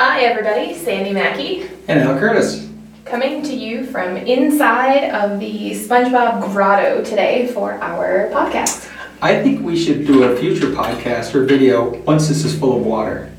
Hi, 0.00 0.20
everybody. 0.20 0.74
Sandy 0.74 1.12
Mackey 1.12 1.68
And 1.88 1.98
Al 1.98 2.16
Curtis. 2.20 2.70
coming 3.04 3.42
to 3.42 3.52
you 3.52 3.84
from 3.84 4.16
inside 4.16 5.10
of 5.10 5.40
the 5.40 5.72
SpongeBob 5.72 6.52
Grotto 6.52 7.02
today 7.02 7.48
for 7.48 7.72
our 7.82 8.30
podcast. 8.32 8.88
I 9.20 9.42
think 9.42 9.60
we 9.60 9.76
should 9.76 10.06
do 10.06 10.22
a 10.22 10.36
future 10.36 10.68
podcast 10.68 11.34
or 11.34 11.42
video 11.46 11.98
once 12.02 12.28
this 12.28 12.44
is 12.44 12.56
full 12.56 12.76
of 12.76 12.86
water. 12.86 13.32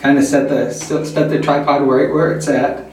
Kind 0.00 0.18
of 0.18 0.24
set 0.24 0.48
the 0.48 0.72
set 0.72 1.30
the 1.30 1.40
tripod 1.40 1.86
where 1.86 2.12
where 2.12 2.32
it's 2.32 2.48
at, 2.48 2.90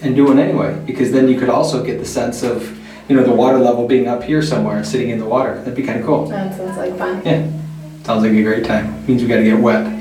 and 0.00 0.16
do 0.16 0.32
it 0.32 0.38
anyway. 0.40 0.76
Because 0.84 1.12
then 1.12 1.28
you 1.28 1.38
could 1.38 1.50
also 1.50 1.84
get 1.84 2.00
the 2.00 2.04
sense 2.04 2.42
of 2.42 2.76
you 3.08 3.14
know 3.14 3.22
the 3.22 3.32
water 3.32 3.60
level 3.60 3.86
being 3.86 4.08
up 4.08 4.24
here 4.24 4.42
somewhere 4.42 4.76
and 4.76 4.84
sitting 4.84 5.10
in 5.10 5.20
the 5.20 5.24
water. 5.24 5.54
That'd 5.58 5.76
be 5.76 5.84
kind 5.84 6.00
of 6.00 6.04
cool. 6.04 6.26
That 6.26 6.56
sounds 6.56 6.76
like 6.76 6.98
fun. 6.98 7.22
Yeah, 7.24 7.48
sounds 8.02 8.24
like 8.24 8.32
a 8.32 8.42
great 8.42 8.64
time. 8.66 9.06
Means 9.06 9.22
we 9.22 9.28
got 9.28 9.36
to 9.36 9.44
get 9.44 9.60
wet. 9.60 9.99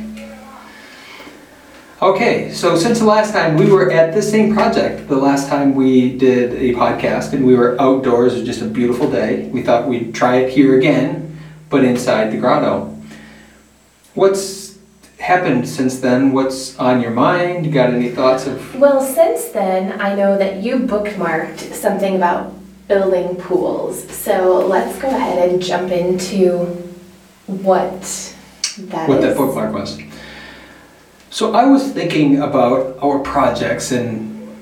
Okay, 2.02 2.54
so 2.54 2.78
since 2.78 3.00
the 3.00 3.06
last 3.06 3.34
time 3.34 3.58
we 3.58 3.70
were 3.70 3.92
at 3.92 4.14
this 4.14 4.32
same 4.32 4.54
project, 4.54 5.10
the 5.10 5.18
last 5.18 5.50
time 5.50 5.76
we 5.76 6.18
did 6.18 6.54
a 6.54 6.74
podcast 6.74 7.34
and 7.34 7.46
we 7.46 7.56
were 7.56 7.76
outdoors, 7.82 8.36
it 8.36 8.38
was 8.38 8.46
just 8.46 8.62
a 8.62 8.66
beautiful 8.66 9.12
day. 9.12 9.50
We 9.50 9.64
thought 9.64 9.86
we'd 9.86 10.16
try 10.16 10.38
it 10.38 10.50
here 10.50 10.78
again, 10.78 11.38
but 11.70 11.84
inside 11.84 12.32
the 12.32 12.38
grotto. 12.38 12.96
What's 14.14 14.78
happened 15.20 15.68
since 15.68 16.00
then? 16.00 16.32
What's 16.32 16.80
on 16.80 17.02
your 17.02 17.12
mind? 17.12 17.66
You 17.66 17.72
got 17.74 17.90
any 17.90 18.12
thoughts 18.12 18.48
of? 18.48 18.76
Well, 18.76 19.02
since 19.02 19.50
then, 19.50 20.00
I 20.00 20.16
know 20.16 20.38
that 20.38 20.64
you 20.64 20.78
bookmarked 20.78 21.74
something 21.74 22.16
about 22.16 22.54
building 22.88 23.36
pools. 23.36 24.10
So 24.10 24.66
let's 24.66 24.98
go 25.02 25.10
ahead 25.10 25.50
and 25.50 25.62
jump 25.62 25.92
into 25.92 26.60
what 27.48 28.02
that 28.78 29.10
what 29.10 29.18
is. 29.18 29.26
that 29.26 29.36
bookmark 29.36 29.74
was. 29.74 30.00
So 31.32 31.54
I 31.54 31.66
was 31.66 31.92
thinking 31.92 32.42
about 32.42 32.98
our 33.04 33.20
projects, 33.20 33.92
and 33.92 34.58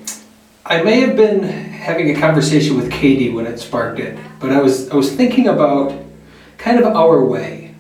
I 0.66 0.84
may 0.84 1.00
have 1.00 1.16
been 1.16 1.44
having 1.44 2.14
a 2.14 2.20
conversation 2.20 2.76
with 2.76 2.92
Katie 2.92 3.30
when 3.30 3.46
it 3.48 3.58
sparked 3.60 4.00
it, 4.00 4.20
but 4.42 4.52
I 4.52 4.62
was 4.62 4.90
I 4.90 4.96
was 4.96 5.10
thinking 5.16 5.48
about 5.48 5.94
kind 6.58 6.78
of 6.78 6.86
our 6.86 7.24
way 7.24 7.74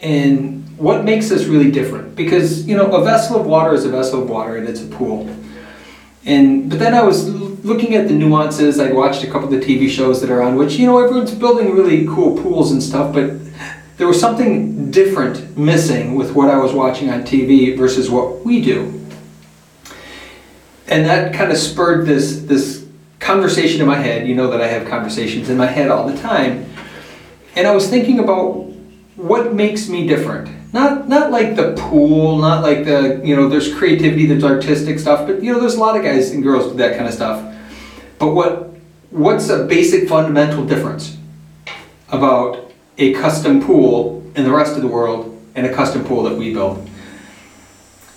and 0.00 0.64
what 0.78 1.04
makes 1.04 1.32
us 1.32 1.46
really 1.46 1.72
different. 1.72 2.14
Because 2.14 2.68
you 2.68 2.76
know, 2.76 2.92
a 2.92 3.02
vessel 3.02 3.40
of 3.40 3.46
water 3.46 3.74
is 3.74 3.84
a 3.84 3.90
vessel 3.90 4.22
of 4.22 4.30
water, 4.30 4.56
and 4.56 4.68
it's 4.68 4.80
a 4.80 4.86
pool. 4.86 5.28
And 6.24 6.70
but 6.70 6.78
then 6.78 6.94
I 6.94 7.02
was 7.02 7.28
looking 7.64 7.96
at 7.96 8.06
the 8.06 8.14
nuances. 8.14 8.78
I 8.78 8.92
watched 8.92 9.24
a 9.24 9.26
couple 9.26 9.52
of 9.52 9.60
the 9.60 9.60
TV 9.60 9.90
shows 9.90 10.20
that 10.20 10.30
are 10.30 10.40
on, 10.40 10.54
which 10.54 10.74
you 10.74 10.86
know 10.86 11.04
everyone's 11.04 11.34
building 11.34 11.74
really 11.74 12.06
cool 12.06 12.40
pools 12.40 12.70
and 12.70 12.80
stuff, 12.80 13.12
but 13.12 13.39
there 14.00 14.08
was 14.08 14.18
something 14.18 14.90
different 14.90 15.58
missing 15.58 16.14
with 16.14 16.32
what 16.32 16.48
I 16.48 16.56
was 16.56 16.72
watching 16.72 17.10
on 17.10 17.20
TV 17.22 17.76
versus 17.76 18.08
what 18.08 18.46
we 18.46 18.62
do. 18.62 18.98
And 20.86 21.04
that 21.04 21.34
kind 21.34 21.52
of 21.52 21.58
spurred 21.58 22.06
this 22.06 22.40
this 22.40 22.86
conversation 23.18 23.82
in 23.82 23.86
my 23.86 23.98
head. 23.98 24.26
You 24.26 24.34
know 24.34 24.50
that 24.52 24.62
I 24.62 24.68
have 24.68 24.88
conversations 24.88 25.50
in 25.50 25.58
my 25.58 25.66
head 25.66 25.90
all 25.90 26.08
the 26.08 26.16
time. 26.16 26.64
And 27.54 27.66
I 27.66 27.74
was 27.74 27.90
thinking 27.90 28.20
about 28.20 28.70
what 29.16 29.52
makes 29.52 29.86
me 29.90 30.06
different. 30.06 30.48
Not 30.72 31.06
not 31.06 31.30
like 31.30 31.54
the 31.54 31.74
pool, 31.74 32.38
not 32.38 32.62
like 32.62 32.86
the, 32.86 33.20
you 33.22 33.36
know, 33.36 33.50
there's 33.50 33.70
creativity, 33.74 34.24
there's 34.24 34.44
artistic 34.44 34.98
stuff, 34.98 35.26
but 35.26 35.42
you 35.42 35.52
know, 35.52 35.60
there's 35.60 35.74
a 35.74 35.80
lot 35.80 35.94
of 35.94 36.02
guys 36.02 36.30
and 36.30 36.42
girls 36.42 36.72
do 36.72 36.78
that 36.78 36.96
kind 36.96 37.06
of 37.06 37.12
stuff. 37.12 37.54
But 38.18 38.28
what 38.28 38.70
what's 39.10 39.50
a 39.50 39.66
basic 39.66 40.08
fundamental 40.08 40.64
difference 40.64 41.18
about 42.08 42.69
a 43.00 43.14
custom 43.14 43.60
pool 43.60 44.22
in 44.36 44.44
the 44.44 44.52
rest 44.52 44.76
of 44.76 44.82
the 44.82 44.88
world 44.88 45.26
and 45.56 45.66
a 45.66 45.74
custom 45.74 46.04
pool 46.04 46.22
that 46.24 46.36
we 46.36 46.52
build? 46.52 46.88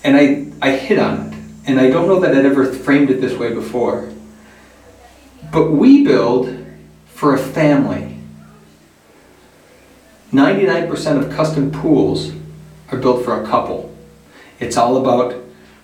And 0.03 0.15
I, 0.15 0.45
I 0.61 0.75
hit 0.75 0.99
on 0.99 1.27
it. 1.27 1.33
And 1.65 1.79
I 1.79 1.89
don't 1.89 2.07
know 2.07 2.19
that 2.19 2.35
I'd 2.35 2.45
ever 2.45 2.71
framed 2.71 3.09
it 3.09 3.21
this 3.21 3.37
way 3.39 3.53
before. 3.53 4.11
But 5.51 5.71
we 5.71 6.03
build 6.03 6.63
for 7.05 7.33
a 7.33 7.38
family. 7.38 8.17
99% 10.33 11.23
of 11.23 11.31
custom 11.31 11.72
pools 11.72 12.33
are 12.91 12.97
built 12.97 13.23
for 13.23 13.41
a 13.41 13.47
couple. 13.47 13.95
It's 14.59 14.75
all 14.75 14.97
about 14.97 15.41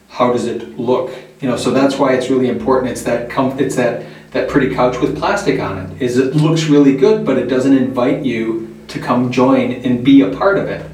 how 0.10 0.34
does 0.34 0.46
it 0.46 0.78
look. 0.78 1.12
You 1.40 1.48
know, 1.48 1.56
so 1.56 1.72
that's 1.72 1.98
why 1.98 2.14
it's 2.14 2.30
really 2.30 2.50
important. 2.50 2.92
It's 2.92 3.04
that 3.04 3.30
com- 3.30 3.58
it's 3.60 3.76
that 3.76 4.06
that 4.32 4.50
pretty 4.50 4.74
couch 4.76 5.00
with 5.00 5.18
plastic 5.18 5.60
on 5.60 5.78
it. 5.78 6.02
Is 6.02 6.18
it 6.18 6.36
looks 6.36 6.66
really 6.66 6.98
good, 6.98 7.26
but 7.26 7.38
it 7.38 7.46
doesn't 7.46 7.76
invite 7.76 8.26
you 8.26 8.69
to 8.90 9.00
come 9.00 9.32
join 9.32 9.72
and 9.72 10.04
be 10.04 10.22
a 10.22 10.30
part 10.30 10.58
of 10.58 10.68
it. 10.68 10.86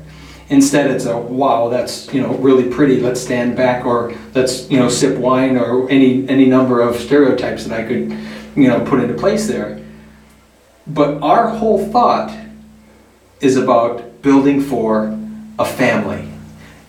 Instead, 0.50 0.92
it's 0.92 1.06
a 1.06 1.18
wow, 1.18 1.70
that's 1.70 2.14
you 2.14 2.22
know 2.22 2.36
really 2.36 2.70
pretty. 2.70 3.00
Let's 3.00 3.20
stand 3.20 3.56
back, 3.56 3.86
or 3.86 4.14
let's 4.36 4.70
you 4.70 4.78
know 4.78 4.90
sip 4.90 5.18
wine, 5.18 5.58
or 5.58 5.90
any 5.90 6.28
any 6.30 6.46
number 6.46 6.82
of 6.82 6.96
stereotypes 6.98 7.66
that 7.66 7.80
I 7.80 7.84
could 7.84 8.12
you 8.56 8.68
know 8.68 8.86
put 8.86 9.00
into 9.00 9.16
place 9.16 9.48
there. 9.48 9.82
But 10.86 11.22
our 11.24 11.50
whole 11.50 11.90
thought 11.92 12.38
is 13.42 13.58
about 13.58 14.22
building 14.22 14.62
for 14.62 15.18
a 15.58 15.66
family. 15.66 16.30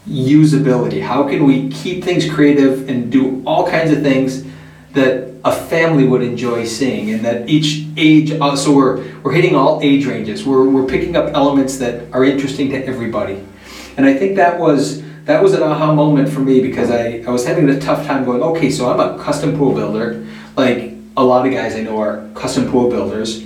Usability. 0.07 1.03
How 1.03 1.27
can 1.27 1.45
we 1.45 1.71
keep 1.71 2.05
things 2.05 2.31
creative 2.31 2.89
and 2.89 3.11
do 3.11 3.43
all 3.47 3.67
kinds 3.69 3.91
of 3.91 4.03
things 4.03 4.45
that 4.93 5.31
a 5.45 5.53
family 5.53 6.07
would 6.07 6.23
enjoy 6.23 6.65
seeing 6.65 7.11
and 7.11 7.25
that 7.25 7.49
each 7.49 7.86
age 7.97 8.33
uh, 8.33 8.57
so 8.57 8.75
we're 8.75 9.21
we're 9.23 9.33
hitting 9.33 9.55
all 9.55 9.81
age 9.83 10.07
ranges. 10.07 10.45
We're, 10.45 10.69
we're 10.69 10.87
picking 10.87 11.17
up 11.17 11.35
elements 11.35 11.79
that 11.79 12.13
are 12.13 12.25
interesting 12.25 12.71
to 12.71 12.85
everybody. 12.85 13.45
And 13.97 14.07
i 14.07 14.15
think 14.15 14.37
that 14.37 14.59
was 14.59 15.03
that 15.25 15.43
was 15.43 15.55
an 15.55 15.63
aha 15.63 15.95
moment 15.95 16.29
for 16.29 16.41
me 16.41 16.61
because 16.61 16.91
i, 16.91 17.23
I 17.27 17.31
was 17.31 17.47
having 17.47 17.69
a 17.71 17.81
tough 17.81 18.07
time 18.07 18.25
going 18.25 18.43
okay 18.43 18.71
so 18.71 18.91
i'm 18.91 19.01
a 19.01 19.23
custom 19.23 19.57
pool 19.57 19.75
builder. 19.75 20.27
Like 20.57 20.95
a 21.17 21.25
lot 21.25 21.47
of 21.47 21.53
guys 21.53 21.75
i 21.75 21.83
know 21.83 21.99
are 21.99 22.29
custom 22.35 22.71
pool 22.71 22.91
builders. 22.91 23.45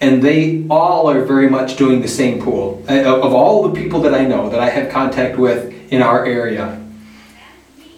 And 0.00 0.20
they 0.20 0.66
all 0.68 1.08
are 1.08 1.24
very 1.24 1.48
much 1.48 1.76
doing 1.76 2.02
the 2.02 2.08
same 2.08 2.42
pool. 2.42 2.84
Uh, 2.88 3.20
of 3.22 3.32
all 3.32 3.68
the 3.68 3.80
people 3.80 4.00
that 4.02 4.14
i 4.14 4.24
know 4.24 4.48
that 4.48 4.60
i 4.60 4.68
have 4.68 4.90
contact 4.90 5.38
with 5.38 5.72
in 5.92 6.00
our 6.02 6.24
area 6.24 6.78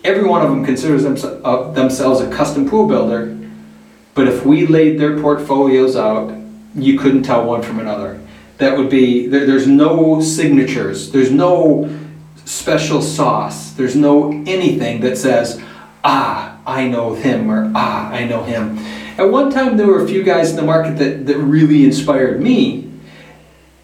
every 0.05 0.25
one 0.25 0.43
of 0.43 0.51
them 0.51 0.65
considers 0.65 1.05
themse- 1.05 1.41
uh, 1.45 1.71
themselves 1.73 2.21
a 2.21 2.31
custom 2.31 2.69
pool 2.69 2.87
builder, 2.87 3.27
but 4.15 4.29
if 4.29 4.45
we 4.45 4.67
laid 4.67 4.99
their 4.99 5.19
portfolios 5.19 5.97
out, 5.97 6.35
you 6.75 6.99
couldn't 6.99 7.23
tell 7.23 7.45
one 7.45 7.63
from 7.63 7.81
another. 7.81 8.21
That 8.59 8.79
would 8.79 8.89
be, 8.89 9.27
there, 9.27 9.47
there's 9.47 9.67
no 9.67 10.21
signatures, 10.21 11.11
there's 11.11 11.31
no 11.31 11.91
special 12.45 13.03
sauce, 13.03 13.73
there's 13.73 13.97
no 13.97 14.31
anything 14.47 15.01
that 15.01 15.19
says, 15.19 15.61
ah, 16.05 16.59
I 16.67 16.87
know 16.89 17.15
him, 17.15 17.51
or 17.51 17.73
ah, 17.75 18.11
I 18.11 18.25
know 18.25 18.43
him. 18.43 18.79
At 19.19 19.31
one 19.31 19.51
time, 19.51 19.77
there 19.77 19.87
were 19.87 20.05
a 20.05 20.09
few 20.09 20.23
guys 20.23 20.51
in 20.51 20.57
the 20.57 20.63
market 20.63 20.99
that, 20.99 21.27
that 21.27 21.39
really 21.39 21.85
inspired 21.85 22.41
me, 22.41 22.91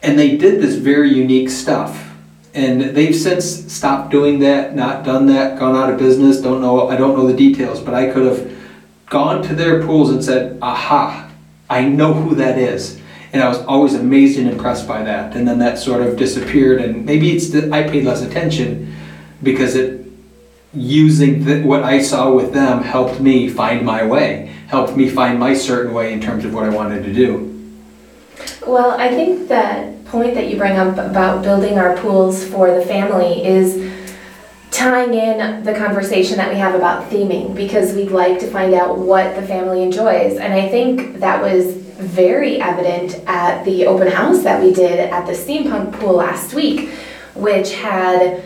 and 0.02 0.18
they 0.18 0.36
did 0.36 0.60
this 0.60 0.76
very 0.76 1.12
unique 1.12 1.50
stuff 1.50 2.10
and 2.52 2.80
they've 2.80 3.14
since 3.14 3.72
stopped 3.72 4.10
doing 4.10 4.40
that, 4.40 4.74
not 4.74 5.04
done 5.04 5.26
that, 5.26 5.58
gone 5.58 5.76
out 5.76 5.92
of 5.92 5.98
business. 5.98 6.40
Don't 6.40 6.60
know. 6.60 6.88
I 6.88 6.96
don't 6.96 7.16
know 7.16 7.26
the 7.26 7.36
details, 7.36 7.80
but 7.80 7.94
I 7.94 8.10
could 8.10 8.26
have 8.26 8.49
gone 9.10 9.42
to 9.42 9.54
their 9.54 9.82
pools 9.82 10.08
and 10.08 10.24
said, 10.24 10.56
"Aha, 10.62 11.28
I 11.68 11.84
know 11.84 12.14
who 12.14 12.34
that 12.36 12.56
is." 12.56 12.98
And 13.32 13.42
I 13.42 13.48
was 13.48 13.58
always 13.66 13.94
amazed 13.94 14.38
and 14.38 14.48
impressed 14.48 14.88
by 14.88 15.02
that. 15.04 15.36
And 15.36 15.46
then 15.46 15.58
that 15.58 15.78
sort 15.78 16.02
of 16.02 16.16
disappeared. 16.16 16.80
And 16.80 17.04
maybe 17.04 17.30
it's 17.30 17.50
that 17.50 17.72
I 17.72 17.84
paid 17.84 18.04
less 18.04 18.22
attention 18.22 18.92
because 19.42 19.76
it 19.76 20.00
using 20.72 21.44
the, 21.44 21.62
what 21.62 21.82
I 21.82 22.00
saw 22.00 22.32
with 22.32 22.52
them 22.52 22.82
helped 22.82 23.20
me 23.20 23.48
find 23.48 23.84
my 23.84 24.04
way, 24.04 24.52
helped 24.68 24.96
me 24.96 25.08
find 25.08 25.38
my 25.38 25.54
certain 25.54 25.92
way 25.92 26.12
in 26.12 26.20
terms 26.20 26.44
of 26.44 26.54
what 26.54 26.64
I 26.64 26.70
wanted 26.70 27.04
to 27.04 27.12
do. 27.12 27.46
Well, 28.66 28.92
I 28.92 29.08
think 29.08 29.48
that 29.48 30.04
point 30.06 30.34
that 30.34 30.48
you 30.48 30.56
bring 30.56 30.76
up 30.76 30.96
about 30.98 31.42
building 31.42 31.78
our 31.78 31.96
pools 31.96 32.44
for 32.44 32.72
the 32.72 32.84
family 32.84 33.44
is 33.44 33.89
tying 34.80 35.12
in 35.12 35.62
the 35.62 35.74
conversation 35.74 36.38
that 36.38 36.48
we 36.48 36.56
have 36.56 36.74
about 36.74 37.10
theming 37.10 37.54
because 37.54 37.92
we'd 37.92 38.10
like 38.10 38.38
to 38.38 38.46
find 38.50 38.72
out 38.72 38.96
what 38.96 39.36
the 39.36 39.42
family 39.42 39.82
enjoys. 39.82 40.38
And 40.38 40.54
I 40.54 40.70
think 40.70 41.18
that 41.20 41.42
was 41.42 41.74
very 41.74 42.62
evident 42.62 43.22
at 43.26 43.62
the 43.64 43.84
open 43.84 44.08
house 44.08 44.42
that 44.42 44.62
we 44.62 44.72
did 44.72 44.98
at 44.98 45.26
the 45.26 45.32
steampunk 45.32 45.92
pool 46.00 46.14
last 46.14 46.54
week, 46.54 46.88
which 47.34 47.74
had 47.74 48.42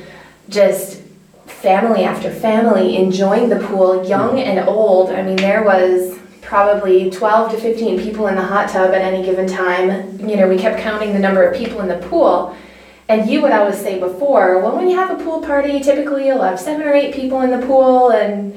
just 0.49 1.03
family 1.47 2.03
after 2.03 2.33
family 2.33 2.97
enjoying 2.97 3.49
the 3.49 3.61
pool, 3.69 4.05
young 4.05 4.41
and 4.41 4.69
old. 4.69 5.11
I 5.11 5.23
mean, 5.23 5.37
there 5.37 5.63
was 5.63 6.19
probably 6.43 7.11
12 7.11 7.53
to 7.53 7.59
15 7.59 8.01
people 8.01 8.27
in 8.27 8.35
the 8.35 8.43
hot 8.43 8.71
tub 8.71 8.93
at 8.93 9.03
any 9.03 9.25
given 9.25 9.47
time. 9.47 10.19
You 10.19 10.37
know, 10.37 10.49
we 10.49 10.59
kept 10.59 10.81
counting 10.81 11.13
the 11.13 11.21
number 11.21 11.45
of 11.45 11.57
people 11.57 11.81
in 11.81 11.87
the 11.87 12.05
pool. 12.09 12.57
And 13.09 13.29
you 13.29 13.43
would 13.43 13.53
always 13.53 13.79
say 13.79 13.99
before, 14.01 14.61
well, 14.61 14.77
when 14.77 14.89
you 14.89 14.97
have 14.97 15.19
a 15.19 15.23
pool 15.23 15.41
party, 15.43 15.81
typically 15.81 16.27
you'll 16.27 16.43
have 16.43 16.59
seven 16.59 16.87
or 16.87 16.95
eight 16.95 17.15
people 17.15 17.43
in 17.43 17.51
the 17.51 17.65
pool, 17.67 18.11
and 18.11 18.55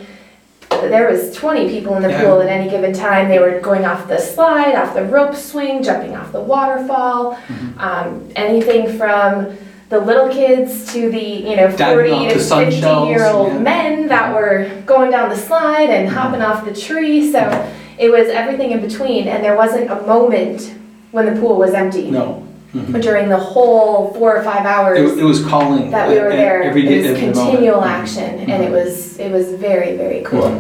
there 0.70 1.10
was 1.10 1.36
20 1.36 1.70
people 1.70 1.96
in 1.96 2.04
the 2.04 2.10
Yeah. 2.10 2.22
pool 2.24 2.42
at 2.42 2.48
any 2.48 2.70
given 2.70 2.94
time. 2.94 3.28
They 3.28 3.40
were 3.40 3.60
going 3.60 3.84
off 3.86 4.08
the 4.08 4.18
slide, 4.20 4.76
off 4.76 4.94
the 4.94 5.04
rope 5.04 5.36
swing, 5.36 5.84
jumping 5.84 6.16
off 6.16 6.32
the 6.32 6.40
waterfall, 6.40 7.38
um, 7.80 8.24
anything 8.36 8.98
from 8.98 9.48
the 9.90 10.00
little 10.00 10.28
kids 10.30 10.92
to 10.94 11.10
the, 11.10 11.20
you 11.20 11.56
know, 11.56 11.70
40 11.70 12.30
to 12.30 12.40
50 12.40 12.80
shelves, 12.82 13.10
year 13.10 13.26
old 13.26 13.54
yeah. 13.54 13.60
men 13.60 14.08
that 14.08 14.34
were 14.34 14.70
going 14.86 15.12
down 15.12 15.30
the 15.30 15.36
slide 15.38 15.90
and 15.90 16.10
hopping 16.10 16.42
off 16.42 16.66
the 16.66 16.74
tree. 16.74 17.32
So 17.32 17.70
it 17.98 18.10
was 18.12 18.28
everything 18.30 18.72
in 18.72 18.82
between, 18.82 19.28
and 19.28 19.44
there 19.44 19.56
wasn't 19.58 19.90
a 19.90 20.02
moment 20.04 20.74
when 21.12 21.26
the 21.34 21.40
pool 21.42 21.56
was 21.58 21.74
empty 21.74 22.12
No. 22.12 22.44
Mhm. 22.74 23.02
during 23.02 23.30
the 23.30 23.38
whole 23.38 24.14
four 24.18 24.36
or 24.36 24.44
five 24.44 24.66
hours 24.66 25.00
It, 25.00 25.20
it 25.20 25.24
was 25.24 25.44
calling. 25.44 25.90
that 25.92 26.10
we 26.10 26.16
were 26.20 26.32
e- 26.32 26.36
there. 26.36 26.64
Every 26.64 26.84
day, 26.84 26.96
it 26.96 26.98
was 26.98 27.06
every 27.12 27.22
moment. 27.30 27.50
continual 27.52 27.82
Mhm. 27.82 27.88
action, 27.88 28.40
and 28.52 28.64
it 28.64 28.72
was 28.72 29.18
it 29.20 29.32
was 29.32 29.48
very 29.54 29.96
very 29.96 30.22
cool. 30.22 30.52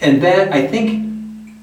And 0.00 0.20
that, 0.22 0.52
I 0.52 0.66
think, 0.66 1.02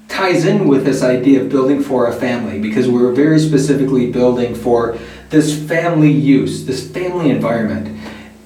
ties 0.08 0.44
in 0.44 0.66
with 0.68 0.84
this 0.84 1.02
idea 1.02 1.40
of 1.40 1.48
building 1.48 1.80
for 1.82 2.06
a 2.06 2.12
family, 2.12 2.58
because 2.58 2.88
we're 2.88 3.12
very 3.12 3.38
specifically 3.38 4.10
building 4.10 4.54
for 4.54 4.96
this 5.30 5.54
family 5.54 6.10
use, 6.10 6.64
this 6.66 6.86
family 6.88 7.30
environment. 7.30 7.88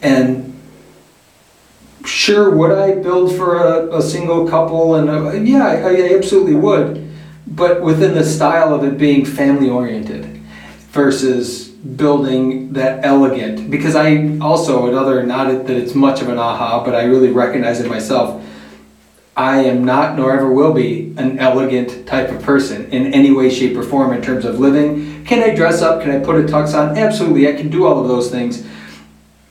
And 0.02 0.52
sure, 2.04 2.50
would 2.50 2.72
I 2.72 2.92
build 2.94 3.34
for 3.34 3.56
a, 3.56 3.96
a 3.96 4.02
single 4.02 4.48
couple? 4.48 4.94
And 4.94 5.08
a, 5.10 5.38
yeah, 5.38 5.66
I, 5.66 5.90
I 5.90 6.14
absolutely 6.14 6.54
would, 6.54 7.08
but 7.46 7.82
within 7.82 8.14
the 8.14 8.24
style 8.24 8.74
of 8.74 8.84
it 8.84 8.96
being 8.98 9.24
family 9.24 9.68
oriented 9.68 10.35
versus 10.96 11.68
building 11.68 12.72
that 12.72 13.04
elegant. 13.04 13.70
Because 13.70 13.94
I 13.94 14.36
also, 14.40 14.88
another, 14.88 15.24
not 15.24 15.48
that 15.66 15.76
it's 15.76 15.94
much 15.94 16.22
of 16.22 16.28
an 16.28 16.38
aha, 16.38 16.82
but 16.84 16.94
I 16.94 17.04
really 17.04 17.30
recognize 17.30 17.80
it 17.80 17.88
myself. 17.88 18.42
I 19.36 19.60
am 19.64 19.84
not, 19.84 20.16
nor 20.16 20.32
ever 20.32 20.50
will 20.50 20.72
be, 20.72 21.14
an 21.18 21.38
elegant 21.38 22.06
type 22.06 22.30
of 22.30 22.42
person 22.42 22.90
in 22.90 23.12
any 23.12 23.30
way, 23.30 23.50
shape, 23.50 23.76
or 23.76 23.82
form 23.82 24.14
in 24.14 24.22
terms 24.22 24.46
of 24.46 24.58
living. 24.58 25.24
Can 25.26 25.42
I 25.42 25.54
dress 25.54 25.82
up? 25.82 26.02
Can 26.02 26.10
I 26.10 26.24
put 26.24 26.36
a 26.36 26.44
tux 26.44 26.74
on? 26.74 26.96
Absolutely, 26.96 27.46
I 27.46 27.52
can 27.52 27.68
do 27.68 27.84
all 27.84 28.00
of 28.00 28.08
those 28.08 28.30
things 28.30 28.66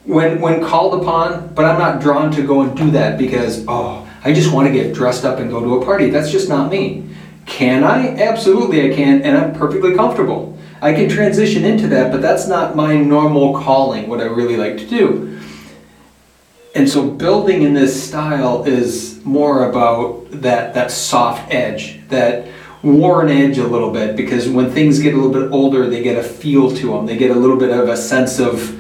when 0.05 0.41
when 0.41 0.63
called 0.63 1.01
upon. 1.01 1.53
But 1.53 1.65
I'm 1.65 1.77
not 1.77 2.01
drawn 2.01 2.31
to 2.31 2.41
go 2.41 2.61
and 2.61 2.75
do 2.75 2.89
that 2.91 3.19
because 3.19 3.63
oh, 3.67 4.07
I 4.23 4.33
just 4.33 4.51
want 4.51 4.67
to 4.67 4.73
get 4.73 4.95
dressed 4.95 5.23
up 5.23 5.37
and 5.37 5.51
go 5.51 5.63
to 5.63 5.75
a 5.75 5.85
party. 5.85 6.09
That's 6.09 6.31
just 6.31 6.49
not 6.49 6.71
me. 6.71 7.07
Can 7.45 7.83
I? 7.83 8.15
Absolutely, 8.17 8.91
I 8.91 8.95
can, 8.95 9.21
and 9.21 9.37
I'm 9.37 9.53
perfectly 9.53 9.93
comfortable. 9.93 10.54
I 10.85 10.93
can 10.93 11.09
transition 11.09 11.65
into 11.65 11.87
that, 11.87 12.11
but 12.11 12.21
that's 12.21 12.47
not 12.47 12.75
my 12.75 12.95
normal 12.95 13.59
calling. 13.59 14.07
What 14.07 14.21
I 14.21 14.25
really 14.25 14.55
like 14.55 14.77
to 14.77 14.85
do. 14.85 15.39
And 16.75 16.87
so 16.87 17.09
building 17.09 17.63
in 17.63 17.73
this 17.73 18.07
style 18.07 18.65
is 18.65 19.19
more 19.25 19.67
about 19.67 20.27
that 20.29 20.75
that 20.75 20.91
soft 20.91 21.51
edge, 21.51 22.07
that 22.09 22.47
worn 22.83 23.29
edge 23.29 23.57
a 23.57 23.67
little 23.67 23.89
bit 23.89 24.15
because 24.15 24.47
when 24.47 24.69
things 24.69 24.99
get 24.99 25.15
a 25.15 25.17
little 25.17 25.33
bit 25.33 25.51
older, 25.51 25.89
they 25.89 26.03
get 26.03 26.23
a 26.23 26.23
feel 26.23 26.69
to 26.75 26.91
them. 26.91 27.07
They 27.07 27.17
get 27.17 27.31
a 27.31 27.39
little 27.39 27.57
bit 27.57 27.71
of 27.71 27.89
a 27.89 27.97
sense 27.97 28.39
of 28.39 28.79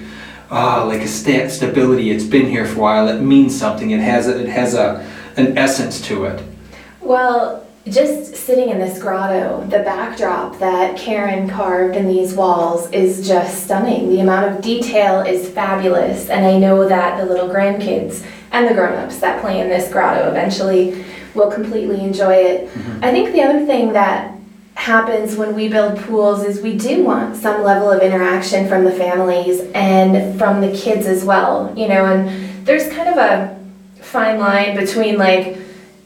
uh, 0.51 0.85
like 0.85 1.01
a 1.01 1.07
sta- 1.07 1.49
stability. 1.49 2.11
It's 2.11 2.23
been 2.23 2.45
here 2.45 2.67
for 2.67 2.75
a 2.75 2.81
while. 2.83 3.07
It 3.07 3.21
means 3.21 3.57
something. 3.57 3.89
It 3.89 4.01
has 4.01 4.27
it 4.27 4.47
has 4.47 4.75
a 4.75 5.03
an 5.37 5.57
essence 5.57 5.99
to 6.01 6.25
it. 6.25 6.43
Well, 7.01 7.64
just 7.87 8.35
sitting 8.35 8.69
in 8.69 8.79
this 8.79 8.99
grotto, 8.99 9.63
the 9.69 9.79
backdrop 9.79 10.57
that 10.57 10.97
Karen 10.97 11.47
carved 11.47 11.95
in 11.95 12.07
these 12.07 12.33
walls 12.33 12.91
is 12.91 13.27
just 13.27 13.65
stunning. 13.65 14.09
The 14.09 14.21
amount 14.21 14.55
of 14.55 14.63
detail 14.63 15.21
is 15.21 15.49
fabulous, 15.49 16.29
and 16.29 16.45
I 16.45 16.57
know 16.57 16.87
that 16.87 17.17
the 17.17 17.25
little 17.25 17.47
grandkids 17.47 18.25
and 18.51 18.67
the 18.67 18.73
grown-ups 18.73 19.19
that 19.19 19.39
play 19.41 19.59
in 19.59 19.69
this 19.69 19.91
grotto 19.91 20.29
eventually 20.29 21.05
will 21.35 21.51
completely 21.51 21.99
enjoy 22.01 22.33
it. 22.33 22.69
Mm-hmm. 22.69 23.03
I 23.03 23.11
think 23.11 23.33
the 23.33 23.41
other 23.41 23.65
thing 23.65 23.93
that 23.93 24.35
happens 24.73 25.35
when 25.35 25.53
we 25.53 25.67
build 25.67 25.99
pools 25.99 26.43
is 26.43 26.61
we 26.61 26.77
do 26.77 27.03
want 27.03 27.35
some 27.35 27.63
level 27.63 27.89
of 27.89 28.01
interaction 28.01 28.67
from 28.67 28.83
the 28.83 28.91
families 28.91 29.61
and 29.73 30.37
from 30.39 30.59
the 30.59 30.75
kids 30.75 31.05
as 31.05 31.23
well, 31.23 31.71
you 31.77 31.87
know, 31.87 32.05
and 32.05 32.65
there's 32.65 32.91
kind 32.93 33.09
of 33.09 33.17
a 33.17 33.59
fine 34.01 34.39
line 34.39 34.75
between 34.75 35.17
like 35.17 35.57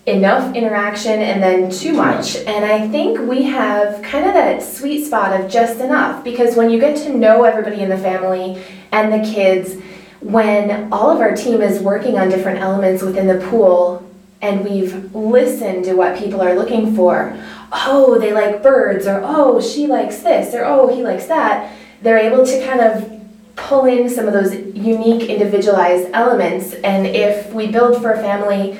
enough 0.05 0.55
interaction 0.55 1.21
and 1.21 1.41
then 1.41 1.69
too 1.69 1.93
much. 1.93 2.37
And 2.37 2.65
I 2.65 2.87
think 2.87 3.19
we 3.19 3.43
have 3.43 4.01
kind 4.01 4.25
of 4.25 4.33
that 4.33 4.63
sweet 4.63 5.05
spot 5.05 5.39
of 5.39 5.51
just 5.51 5.79
enough 5.79 6.23
because 6.23 6.55
when 6.55 6.69
you 6.69 6.79
get 6.79 6.97
to 7.03 7.15
know 7.15 7.43
everybody 7.43 7.81
in 7.81 7.89
the 7.89 7.97
family 7.97 8.63
and 8.91 9.13
the 9.13 9.29
kids, 9.29 9.75
when 10.21 10.91
all 10.91 11.11
of 11.11 11.19
our 11.19 11.35
team 11.35 11.61
is 11.61 11.81
working 11.81 12.17
on 12.17 12.29
different 12.29 12.59
elements 12.59 13.03
within 13.03 13.27
the 13.27 13.45
pool 13.49 14.05
and 14.41 14.63
we've 14.63 15.13
listened 15.13 15.85
to 15.85 15.93
what 15.93 16.17
people 16.17 16.41
are 16.41 16.55
looking 16.55 16.95
for, 16.95 17.37
oh, 17.71 18.17
they 18.19 18.33
like 18.33 18.63
birds, 18.63 19.05
or 19.05 19.21
oh, 19.23 19.61
she 19.61 19.85
likes 19.85 20.19
this, 20.19 20.55
or 20.55 20.63
oh, 20.65 20.93
he 20.93 21.03
likes 21.03 21.27
that, 21.27 21.75
they're 22.01 22.17
able 22.17 22.45
to 22.45 22.65
kind 22.65 22.79
of 22.79 23.19
pull 23.55 23.85
in 23.85 24.09
some 24.09 24.25
of 24.25 24.33
those 24.33 24.55
unique 24.55 25.29
individualized 25.29 26.09
elements. 26.13 26.73
And 26.75 27.05
if 27.05 27.53
we 27.53 27.67
build 27.67 28.01
for 28.01 28.13
a 28.13 28.21
family 28.21 28.77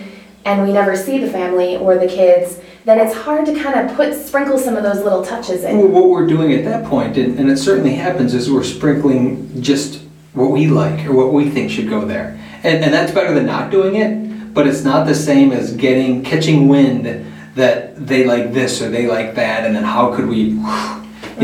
and 0.50 0.64
we 0.64 0.74
never 0.74 0.96
see 0.96 1.20
the 1.20 1.30
family 1.30 1.78
or 1.78 2.00
the 2.00 2.08
kids, 2.08 2.60
then 2.84 3.00
it's 3.00 3.16
hard 3.16 3.46
to 3.46 3.54
kind 3.54 3.80
of 3.80 3.96
put 3.96 4.16
sprinkle 4.16 4.58
some 4.58 4.76
of 4.76 4.82
those 4.82 5.04
little 5.04 5.24
touches 5.24 5.64
in. 5.64 5.78
Well, 5.78 5.88
what 5.90 6.10
we're 6.10 6.26
doing 6.26 6.52
at 6.54 6.66
that 6.66 6.86
point, 6.86 7.18
and, 7.18 7.38
and 7.40 7.52
it 7.52 7.58
certainly 7.58 7.94
happens, 7.94 8.34
is 8.34 8.52
we're 8.52 8.64
sprinkling 8.64 9.62
just 9.62 10.02
what 10.34 10.50
we 10.50 10.66
like 10.66 11.06
or 11.06 11.14
what 11.14 11.34
we 11.34 11.52
think 11.52 11.70
should 11.70 11.88
go 11.88 12.04
there. 12.04 12.40
And, 12.64 12.84
and 12.84 12.92
that's 12.92 13.12
better 13.12 13.32
than 13.36 13.46
not 13.46 13.70
doing 13.70 13.96
it, 13.98 14.54
but 14.56 14.66
it's 14.66 14.84
not 14.84 15.06
the 15.06 15.14
same 15.14 15.52
as 15.52 15.76
getting, 15.76 16.24
catching 16.24 16.68
wind 16.68 17.28
that 17.54 18.08
they 18.08 18.26
like 18.26 18.52
this 18.52 18.82
or 18.82 18.90
they 18.90 19.06
like 19.06 19.36
that, 19.36 19.66
and 19.66 19.76
then 19.76 19.84
how 19.84 20.16
could 20.16 20.28
we, 20.28 20.38
you 20.40 20.56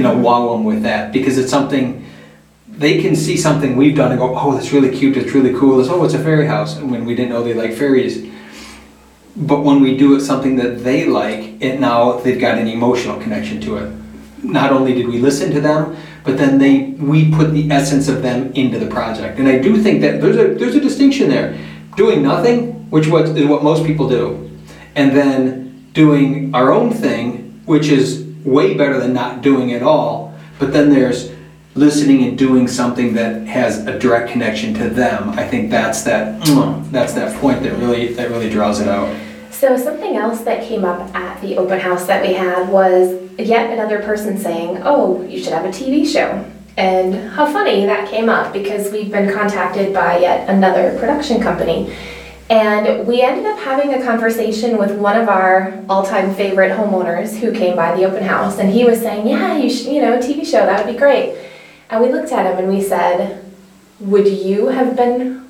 know, 0.01 0.16
mm-hmm. 0.16 0.22
wow 0.24 0.54
them 0.54 0.63
with 0.63 0.81
that? 0.81 1.13
Because 1.13 1.38
it's 1.38 1.51
something, 1.51 2.04
they 2.68 3.04
can 3.04 3.16
see 3.16 3.38
something 3.38 3.75
we've 3.75 3.96
done 3.96 4.12
and 4.12 4.19
go, 4.19 4.36
oh, 4.36 4.56
that's 4.56 4.72
really 4.72 4.90
cute, 4.90 5.13
that's 5.13 5.34
really 5.34 5.54
cool, 5.54 5.80
it's, 5.80 5.90
oh, 5.90 6.04
it's 6.06 6.16
a 6.16 6.24
fairy 6.24 6.48
house, 6.48 6.78
and 6.78 6.90
when 6.90 7.06
we 7.06 7.13
didn't 7.13 7.30
know 7.30 7.44
they 7.44 7.54
like 7.54 7.74
fairies. 7.74 8.31
But 9.36 9.62
when 9.64 9.82
we 9.82 9.98
do 9.98 10.16
it 10.16 10.22
something 10.22 10.56
that 10.58 10.84
they 10.84 11.06
like, 11.06 11.62
it 11.62 11.80
now 11.80 12.14
they've 12.20 12.40
got 12.40 12.58
an 12.58 12.68
emotional 12.68 13.20
connection 13.20 13.60
to 13.62 13.78
it. 13.78 13.94
Not 14.44 14.72
only 14.72 14.94
did 14.94 15.08
we 15.08 15.20
listen 15.20 15.52
to 15.52 15.60
them, 15.60 15.98
but 16.24 16.38
then 16.38 16.58
they 16.58 16.96
we 17.04 17.32
put 17.32 17.52
the 17.52 17.70
essence 17.70 18.08
of 18.08 18.22
them 18.22 18.54
into 18.54 18.80
the 18.80 18.88
project. 18.88 19.38
And 19.38 19.48
I 19.48 19.60
do 19.60 19.82
think 19.82 20.02
that 20.02 20.22
there's 20.22 20.38
a 20.38 20.54
there's 20.56 20.76
a 20.76 20.80
distinction 20.80 21.30
there. 21.30 21.58
Doing 21.98 22.24
nothing, 22.24 22.90
which 22.90 23.08
what 23.08 23.26
is 23.26 23.46
what 23.46 23.64
most 23.64 23.86
people 23.86 24.08
do, 24.08 24.50
and 24.96 25.16
then 25.16 25.90
doing 25.94 26.54
our 26.56 26.72
own 26.72 26.92
thing, 26.92 27.62
which 27.66 27.88
is 27.90 28.26
way 28.44 28.76
better 28.76 29.00
than 29.00 29.14
not 29.14 29.42
doing 29.42 29.70
it 29.70 29.82
all. 29.82 30.34
But 30.60 30.72
then 30.72 30.90
there's 30.90 31.32
listening 31.76 32.24
and 32.24 32.38
doing 32.38 32.68
something 32.68 33.14
that 33.14 33.46
has 33.48 33.86
a 33.86 34.00
direct 34.00 34.32
connection 34.32 34.74
to 34.76 34.90
them. 34.90 35.30
I 35.32 35.46
think 35.48 35.70
that's 35.70 36.04
that 36.04 36.42
that's 36.92 37.13
that 37.13 37.39
point 37.42 37.63
that 37.63 37.74
really 37.77 38.13
that 38.13 38.30
really 38.30 38.50
draws 38.50 38.80
it 38.80 38.88
out. 38.88 39.13
So 39.60 39.78
something 39.78 40.18
else 40.18 40.42
that 40.42 40.68
came 40.68 40.84
up 40.84 41.16
at 41.16 41.42
the 41.42 41.56
open 41.56 41.80
house 41.80 42.06
that 42.08 42.22
we 42.22 42.34
had 42.34 42.68
was 42.68 43.16
yet 43.40 43.72
another 43.72 44.00
person 44.00 44.38
saying, 44.38 44.82
"Oh, 44.84 45.22
you 45.30 45.42
should 45.42 45.54
have 45.54 45.64
a 45.64 45.72
TV 45.72 46.06
show." 46.06 46.44
And 46.76 47.16
how 47.16 47.46
funny 47.46 47.86
that 47.86 48.10
came 48.10 48.28
up 48.28 48.52
because 48.52 48.92
we've 48.92 49.10
been 49.10 49.34
contacted 49.34 49.94
by 49.94 50.18
yet 50.18 50.50
another 50.50 50.98
production 51.00 51.40
company. 51.40 51.90
And 52.50 53.08
we 53.08 53.22
ended 53.22 53.46
up 53.46 53.58
having 53.58 53.94
a 53.94 54.04
conversation 54.04 54.78
with 54.78 54.92
one 54.92 55.18
of 55.18 55.30
our 55.30 55.74
all-time 55.90 56.34
favorite 56.36 56.78
homeowners 56.78 57.38
who 57.38 57.54
came 57.54 57.78
by 57.78 57.96
the 57.96 58.04
open 58.04 58.24
house 58.24 58.60
and 58.60 58.70
he 58.70 58.84
was 58.84 59.00
saying, 59.00 59.26
"Yeah, 59.26 59.56
you 59.56 59.70
should, 59.70 59.88
you 59.88 60.02
know, 60.02 60.18
TV 60.18 60.44
show, 60.44 60.66
that 60.66 60.86
would 60.86 60.94
be 60.94 61.00
great." 61.00 61.34
And 61.90 62.04
we 62.04 62.12
looked 62.12 62.34
at 62.34 62.46
him 62.46 62.58
and 62.58 62.68
we 62.68 62.82
said, 62.82 63.40
"Would 64.02 64.28
you 64.28 64.68
have 64.68 64.98
been 64.98 65.45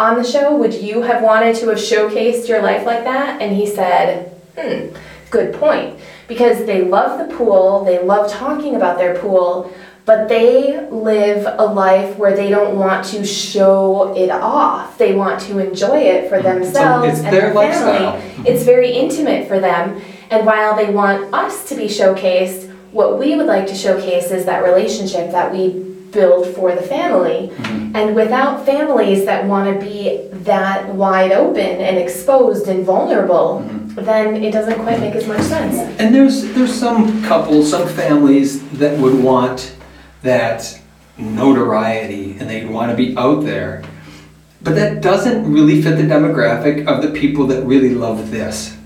on 0.00 0.16
the 0.16 0.24
show? 0.24 0.56
Would 0.56 0.74
you 0.74 1.02
have 1.02 1.22
wanted 1.22 1.54
to 1.56 1.68
have 1.68 1.78
showcased 1.78 2.48
your 2.48 2.62
life 2.62 2.86
like 2.86 3.04
that? 3.04 3.40
And 3.42 3.54
he 3.54 3.66
said, 3.66 4.30
hmm, 4.58 4.96
good 5.28 5.54
point. 5.54 6.00
Because 6.26 6.64
they 6.64 6.82
love 6.82 7.18
the 7.18 7.36
pool, 7.36 7.84
they 7.84 8.02
love 8.02 8.30
talking 8.30 8.76
about 8.76 8.96
their 8.96 9.18
pool, 9.18 9.70
but 10.06 10.28
they 10.28 10.88
live 10.88 11.46
a 11.58 11.66
life 11.66 12.16
where 12.16 12.34
they 12.34 12.48
don't 12.48 12.78
want 12.78 13.04
to 13.06 13.26
show 13.26 14.16
it 14.16 14.30
off. 14.30 14.96
They 14.96 15.14
want 15.14 15.40
to 15.42 15.58
enjoy 15.58 15.98
it 15.98 16.30
for 16.30 16.40
themselves 16.40 17.08
it's 17.08 17.18
and 17.18 17.32
their 17.32 17.42
their 17.42 17.54
lifestyle. 17.54 18.18
family. 18.18 18.50
It's 18.50 18.62
very 18.62 18.92
intimate 18.92 19.48
for 19.48 19.60
them. 19.60 20.00
And 20.30 20.46
while 20.46 20.76
they 20.76 20.90
want 20.90 21.34
us 21.34 21.68
to 21.68 21.74
be 21.74 21.84
showcased, 21.84 22.70
what 22.92 23.18
we 23.18 23.36
would 23.36 23.46
like 23.46 23.66
to 23.66 23.74
showcase 23.74 24.30
is 24.30 24.46
that 24.46 24.64
relationship 24.64 25.30
that 25.32 25.52
we 25.52 25.89
build 26.12 26.54
for 26.54 26.74
the 26.74 26.82
family. 26.82 27.48
Mm-hmm. 27.48 27.96
And 27.96 28.14
without 28.14 28.64
families 28.64 29.24
that 29.24 29.46
want 29.46 29.72
to 29.72 29.84
be 29.84 30.28
that 30.44 30.94
wide 30.94 31.32
open 31.32 31.58
and 31.60 31.98
exposed 31.98 32.68
and 32.68 32.84
vulnerable, 32.84 33.64
mm-hmm. 33.64 33.94
then 34.04 34.42
it 34.42 34.52
doesn't 34.52 34.80
quite 34.80 35.00
make 35.00 35.14
as 35.14 35.26
much 35.26 35.42
sense. 35.42 35.76
And 36.00 36.14
there's 36.14 36.52
there's 36.54 36.72
some 36.72 37.22
couples, 37.24 37.70
some 37.70 37.88
families 37.88 38.68
that 38.78 38.98
would 38.98 39.22
want 39.22 39.76
that 40.22 40.80
notoriety 41.16 42.36
and 42.38 42.48
they'd 42.48 42.68
want 42.68 42.90
to 42.90 42.96
be 42.96 43.16
out 43.16 43.44
there. 43.44 43.82
But 44.62 44.74
that 44.74 45.00
doesn't 45.00 45.50
really 45.50 45.80
fit 45.80 45.96
the 45.96 46.02
demographic 46.02 46.86
of 46.86 47.02
the 47.02 47.18
people 47.18 47.46
that 47.46 47.64
really 47.64 47.94
love 47.94 48.30
this. 48.30 48.76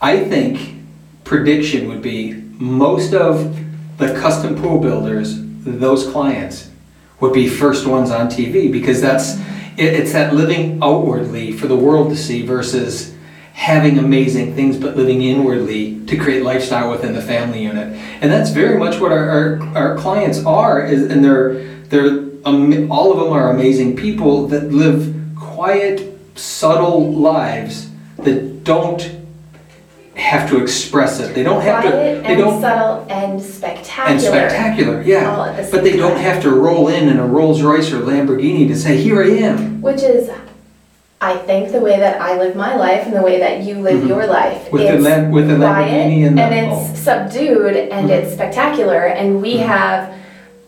I 0.00 0.24
think 0.24 0.76
prediction 1.24 1.88
would 1.88 2.02
be 2.02 2.34
most 2.58 3.14
of 3.14 3.56
the 3.98 4.14
custom 4.20 4.54
pool 4.56 4.80
builders, 4.80 5.41
those 5.64 6.10
clients, 6.10 6.70
would 7.20 7.32
be 7.32 7.48
first 7.48 7.86
ones 7.86 8.10
on 8.10 8.26
TV 8.26 8.70
because 8.70 9.00
that's 9.00 9.36
it, 9.76 9.94
it's 9.94 10.12
that 10.12 10.34
living 10.34 10.82
outwardly 10.82 11.52
for 11.52 11.66
the 11.68 11.76
world 11.76 12.10
to 12.10 12.16
see 12.16 12.44
versus 12.44 13.14
having 13.54 13.98
amazing 13.98 14.54
things 14.54 14.76
but 14.76 14.96
living 14.96 15.22
inwardly 15.22 16.04
to 16.06 16.16
create 16.16 16.42
lifestyle 16.42 16.90
within 16.90 17.14
the 17.14 17.22
family 17.22 17.62
unit. 17.62 17.96
And 18.20 18.32
that's 18.32 18.50
very 18.50 18.78
much 18.78 18.98
what 18.98 19.12
our, 19.12 19.28
our, 19.28 19.76
our 19.76 19.98
clients 19.98 20.44
are 20.44 20.84
is 20.84 21.10
and 21.10 21.24
they're 21.24 21.64
they're 21.84 22.32
um, 22.44 22.90
all 22.90 23.12
of 23.12 23.18
them 23.18 23.32
are 23.32 23.50
amazing 23.50 23.96
people 23.96 24.48
that 24.48 24.72
live 24.72 25.14
quiet, 25.38 26.18
subtle 26.34 27.12
lives 27.12 27.88
that 28.18 28.64
don't 28.64 29.21
have 30.32 30.48
to 30.48 30.62
express 30.62 31.20
it. 31.20 31.34
They 31.34 31.42
don't 31.42 31.60
have 31.60 31.82
to 31.84 31.90
Quiet 31.90 32.22
they 32.22 32.28
and 32.30 32.38
don't 32.38 32.60
subtle 32.60 33.06
and 33.10 33.40
spectacular. 33.40 34.08
and 34.08 34.20
spectacular, 34.20 35.02
yeah. 35.02 35.52
the 35.60 35.68
But 35.70 35.84
they 35.84 35.90
same 35.90 36.00
don't 36.00 36.16
have 36.16 36.42
to 36.44 36.50
roll 36.50 36.88
in 36.88 37.08
in 37.10 37.18
a 37.18 37.26
Rolls 37.26 37.60
Royce 37.60 37.92
or 37.92 37.98
Lamborghini 38.00 38.66
to 38.68 38.74
say, 38.74 38.96
"Here 38.96 39.22
I 39.22 39.28
am." 39.48 39.82
Which 39.82 40.02
is, 40.02 40.30
I 41.20 41.34
think, 41.36 41.70
the 41.72 41.80
way 41.80 41.98
that 41.98 42.18
I 42.18 42.38
live 42.38 42.56
my 42.56 42.74
life 42.76 43.04
and 43.06 43.14
the 43.14 43.20
way 43.20 43.38
that 43.40 43.60
you 43.64 43.74
live 43.74 44.00
Mhm. 44.04 44.08
your 44.08 44.26
life. 44.26 44.72
With 44.72 44.82
the 44.82 44.94
It's 44.94 45.04
Lam- 45.04 45.30
with 45.32 45.48
the 45.48 45.54
Lamborghini 45.56 46.26
and 46.26 46.38
the- 46.38 46.72
it's 46.72 46.98
subdued 47.00 47.76
and 47.76 48.08
Mhm. 48.08 48.12
it's 48.16 48.32
spectacular, 48.32 49.02
and 49.04 49.42
we 49.42 49.56
Mhm. 49.58 49.66
have 49.66 50.08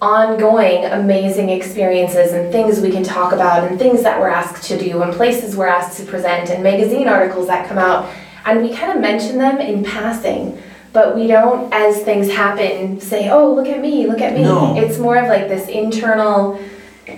ongoing 0.02 0.85
amazing 0.85 1.49
experiences 1.49 2.35
and 2.35 2.52
things 2.52 2.80
we 2.80 2.90
can 2.90 3.02
talk 3.02 3.33
about 3.33 3.64
and 3.66 3.78
things 3.78 4.02
that 4.02 4.21
we're 4.21 4.28
asked 4.28 4.62
to 4.64 4.76
do 4.76 5.00
and 5.00 5.11
places 5.14 5.56
we're 5.56 5.66
asked 5.66 5.97
to 5.97 6.04
present 6.04 6.50
and 6.50 6.62
magazine 6.62 7.09
articles 7.09 7.47
that 7.47 7.66
come 7.66 7.78
out 7.78 8.04
and 8.46 8.62
we 8.62 8.74
kind 8.74 8.92
of 8.92 9.00
mention 9.00 9.38
them 9.38 9.58
in 9.60 9.82
passing 9.84 10.60
but 10.92 11.14
we 11.16 11.26
don't 11.26 11.72
as 11.72 12.02
things 12.02 12.30
happen 12.32 13.00
say 13.00 13.28
oh 13.30 13.52
look 13.54 13.66
at 13.66 13.80
me 13.80 14.06
look 14.06 14.20
at 14.20 14.34
me 14.34 14.42
No. 14.42 14.76
it's 14.76 14.98
more 14.98 15.16
of 15.16 15.28
like 15.28 15.48
this 15.48 15.68
internal 15.68 16.58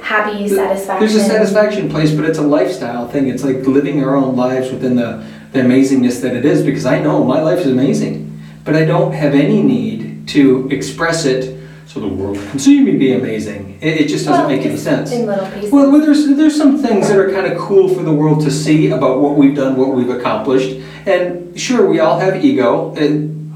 happy 0.00 0.48
satisfaction 0.48 1.00
There's 1.06 1.14
a 1.14 1.24
satisfaction 1.24 1.88
place, 1.88 2.12
but 2.12 2.24
it's 2.24 2.38
a 2.38 2.42
lifestyle 2.42 3.06
thing. 3.08 3.28
It's 3.28 3.44
like 3.44 3.58
living 3.66 4.02
our 4.02 4.16
own 4.16 4.34
lives 4.34 4.72
within 4.72 4.96
the, 4.96 5.24
the 5.52 5.60
amazingness 5.60 6.20
that 6.22 6.34
it 6.34 6.44
is. 6.44 6.64
Because 6.64 6.84
I 6.86 6.98
know 6.98 7.22
my 7.22 7.40
life 7.40 7.60
is 7.60 7.68
amazing, 7.68 8.36
but 8.64 8.74
I 8.74 8.84
don't 8.84 9.12
have 9.12 9.32
any 9.32 9.62
need 9.62 10.26
to 10.28 10.68
express 10.70 11.24
it 11.24 11.56
so 11.86 12.00
the 12.00 12.08
world 12.08 12.36
can 12.50 12.58
see 12.58 12.80
me 12.82 12.96
be 12.96 13.12
amazing. 13.12 13.78
It, 13.80 14.00
it 14.00 14.08
just 14.08 14.24
doesn't 14.26 14.46
Well, 14.46 14.56
make 14.56 14.66
any 14.66 14.76
sense. 14.76 15.12
in 15.12 15.24
little 15.24 15.46
pieces 15.52 15.70
Well, 15.70 15.92
well, 15.92 16.00
there's 16.00 16.26
there's 16.36 16.56
some 16.56 16.78
things 16.78 17.06
that 17.08 17.16
are 17.16 17.30
kind 17.30 17.46
of 17.46 17.56
cool 17.56 17.88
for 17.88 18.02
the 18.02 18.12
world 18.12 18.42
to 18.42 18.50
see 18.50 18.90
about 18.90 19.20
what 19.20 19.36
we've 19.36 19.54
done, 19.54 19.76
what 19.76 19.90
we've 19.94 20.10
accomplished, 20.10 20.80
and 21.06 21.58
sure, 21.58 21.88
we 21.88 22.00
all 22.00 22.18
have 22.18 22.44
ego, 22.44 22.94
and 22.96 23.54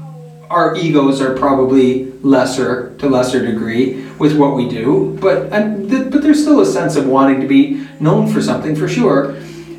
our 0.49 0.75
egos 0.75 1.21
are 1.21 1.35
probably 1.37 2.11
lesser 2.21 2.95
to 2.97 3.07
lesser 3.07 3.45
degree 3.45 4.05
with 4.19 4.37
what 4.37 4.55
we 4.55 4.67
do, 4.67 5.17
but 5.21 5.51
and 5.51 5.89
th- 5.89 6.11
but 6.11 6.21
there's 6.21 6.41
still 6.41 6.61
a 6.61 6.65
sense 6.65 6.95
of 6.95 7.07
wanting 7.07 7.41
to 7.41 7.47
be 7.47 7.85
known 7.99 8.31
for 8.31 8.41
something 8.41 8.75
for 8.75 8.87
sure. 8.87 9.37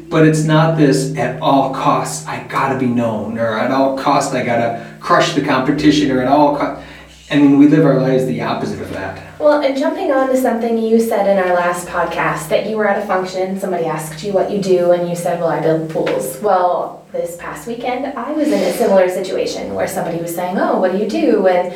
But 0.08 0.26
it's 0.26 0.44
not 0.44 0.76
this 0.76 1.16
at 1.16 1.40
all 1.40 1.74
costs. 1.74 2.26
I 2.26 2.44
gotta 2.44 2.78
be 2.78 2.86
known, 2.86 3.38
or 3.38 3.58
at 3.58 3.70
all 3.70 3.96
costs 3.96 4.34
I 4.34 4.44
gotta 4.44 4.96
crush 5.00 5.34
the 5.34 5.42
competition, 5.42 6.10
or 6.10 6.20
at 6.20 6.28
all 6.28 6.56
costs. 6.56 6.84
Mean, 7.30 7.58
we 7.58 7.66
live 7.66 7.86
our 7.86 7.98
lives 7.98 8.26
the 8.26 8.42
opposite 8.42 8.82
of 8.82 8.92
that. 8.92 9.40
Well, 9.40 9.62
and 9.62 9.74
jumping 9.74 10.12
on 10.12 10.28
to 10.28 10.36
something 10.36 10.76
you 10.76 11.00
said 11.00 11.26
in 11.26 11.42
our 11.42 11.54
last 11.54 11.88
podcast 11.88 12.50
that 12.50 12.68
you 12.68 12.76
were 12.76 12.86
at 12.86 13.02
a 13.02 13.06
function, 13.06 13.58
somebody 13.58 13.86
asked 13.86 14.22
you 14.22 14.34
what 14.34 14.50
you 14.50 14.60
do, 14.60 14.92
and 14.92 15.08
you 15.08 15.16
said, 15.16 15.40
Well, 15.40 15.48
I 15.48 15.60
build 15.60 15.88
pools. 15.88 16.38
Well, 16.42 17.01
this 17.12 17.36
past 17.36 17.66
weekend, 17.66 18.06
I 18.18 18.32
was 18.32 18.48
in 18.48 18.54
a 18.54 18.72
similar 18.72 19.08
situation 19.08 19.74
where 19.74 19.86
somebody 19.86 20.20
was 20.20 20.34
saying, 20.34 20.58
Oh, 20.58 20.80
what 20.80 20.92
do 20.92 20.98
you 20.98 21.08
do? 21.08 21.46
And 21.46 21.74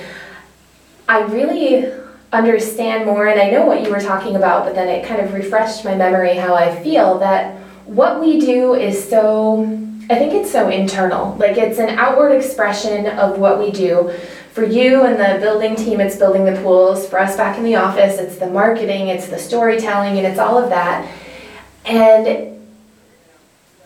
I 1.08 1.20
really 1.20 1.92
understand 2.32 3.06
more, 3.06 3.28
and 3.28 3.40
I 3.40 3.50
know 3.50 3.66
what 3.66 3.82
you 3.82 3.90
were 3.90 4.00
talking 4.00 4.36
about, 4.36 4.64
but 4.64 4.74
then 4.74 4.88
it 4.88 5.06
kind 5.06 5.20
of 5.20 5.32
refreshed 5.32 5.84
my 5.84 5.94
memory 5.94 6.34
how 6.34 6.54
I 6.54 6.82
feel 6.82 7.18
that 7.18 7.56
what 7.84 8.20
we 8.20 8.40
do 8.40 8.74
is 8.74 9.08
so, 9.08 9.62
I 10.10 10.16
think 10.16 10.32
it's 10.32 10.50
so 10.50 10.68
internal. 10.68 11.36
Like 11.36 11.56
it's 11.56 11.78
an 11.78 11.90
outward 11.90 12.30
expression 12.30 13.06
of 13.06 13.38
what 13.38 13.58
we 13.58 13.70
do. 13.70 14.12
For 14.52 14.64
you 14.64 15.02
and 15.02 15.20
the 15.20 15.38
building 15.40 15.76
team, 15.76 16.00
it's 16.00 16.16
building 16.16 16.46
the 16.46 16.58
pools. 16.62 17.06
For 17.06 17.18
us 17.18 17.36
back 17.36 17.58
in 17.58 17.64
the 17.64 17.76
office, 17.76 18.18
it's 18.18 18.36
the 18.36 18.46
marketing, 18.46 19.08
it's 19.08 19.28
the 19.28 19.38
storytelling, 19.38 20.16
and 20.16 20.26
it's 20.26 20.38
all 20.38 20.56
of 20.56 20.70
that. 20.70 21.06
And 21.84 22.55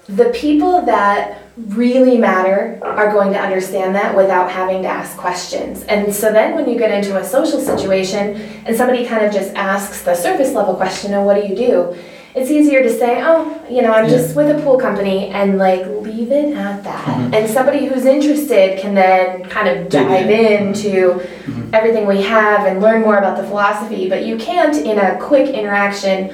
the 0.08 0.26
people 0.30 0.82
that 0.82 1.38
really 1.68 2.16
matter 2.16 2.78
are 2.82 3.12
going 3.12 3.32
to 3.32 3.38
understand 3.38 3.94
that 3.94 4.16
without 4.16 4.50
having 4.50 4.82
to 4.82 4.88
ask 4.88 5.16
questions. 5.16 5.82
And 5.84 6.12
so 6.14 6.32
then 6.32 6.54
when 6.54 6.68
you 6.68 6.78
get 6.78 6.90
into 6.90 7.18
a 7.18 7.24
social 7.24 7.60
situation 7.60 8.36
and 8.64 8.74
somebody 8.76 9.06
kind 9.06 9.24
of 9.24 9.32
just 9.32 9.54
asks 9.54 10.02
the 10.02 10.14
surface 10.14 10.52
level 10.54 10.74
question 10.74 11.12
of 11.14 11.24
what 11.24 11.40
do 11.40 11.46
you 11.46 11.54
do? 11.54 11.96
It's 12.32 12.48
easier 12.50 12.80
to 12.82 12.88
say, 12.88 13.20
oh, 13.24 13.60
you 13.68 13.82
know, 13.82 13.92
I'm 13.92 14.04
Yeah. 14.04 14.10
just 14.18 14.36
with 14.36 14.48
a 14.56 14.62
pool 14.62 14.78
company 14.78 15.28
and 15.28 15.58
like 15.58 15.84
leave 16.00 16.30
it 16.30 16.56
at 16.56 16.84
that. 16.84 17.04
Mhm. 17.04 17.34
And 17.34 17.50
somebody 17.50 17.86
who's 17.86 18.04
interested 18.06 18.78
can 18.78 18.94
then 18.94 19.44
kind 19.46 19.68
of 19.68 19.88
dive 19.88 20.30
in. 20.30 20.68
into 20.68 21.20
Mhm. 21.46 21.74
everything 21.74 22.06
we 22.06 22.22
have 22.22 22.66
and 22.66 22.80
learn 22.80 23.02
more 23.02 23.16
about 23.18 23.36
the 23.36 23.42
philosophy, 23.42 24.08
but 24.08 24.22
you 24.24 24.36
can't 24.36 24.76
in 24.76 24.98
a 24.98 25.16
quick 25.16 25.48
interaction 25.48 26.30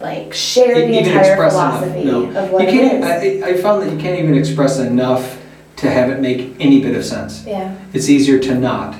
like 0.00 0.34
share 0.34 0.74
the 0.86 0.98
entire 0.98 1.30
express 1.32 1.54
enough, 1.54 1.80
philosophy 1.80 2.04
no. 2.04 2.30
of 2.38 2.50
what 2.50 2.62
you 2.62 2.68
it 2.68 2.72
can't, 2.72 3.24
is. 3.24 3.42
I, 3.42 3.48
I 3.48 3.56
found 3.60 3.82
that 3.82 3.92
you 3.92 3.98
can't 3.98 4.18
even 4.18 4.36
express 4.36 4.78
enough 4.78 5.42
to 5.76 5.90
have 5.90 6.10
it 6.10 6.20
make 6.20 6.54
any 6.60 6.80
bit 6.82 6.94
of 6.96 7.04
sense. 7.04 7.44
yeah. 7.46 7.76
It's 7.92 8.08
easier 8.08 8.38
to 8.40 8.54
not. 8.54 8.94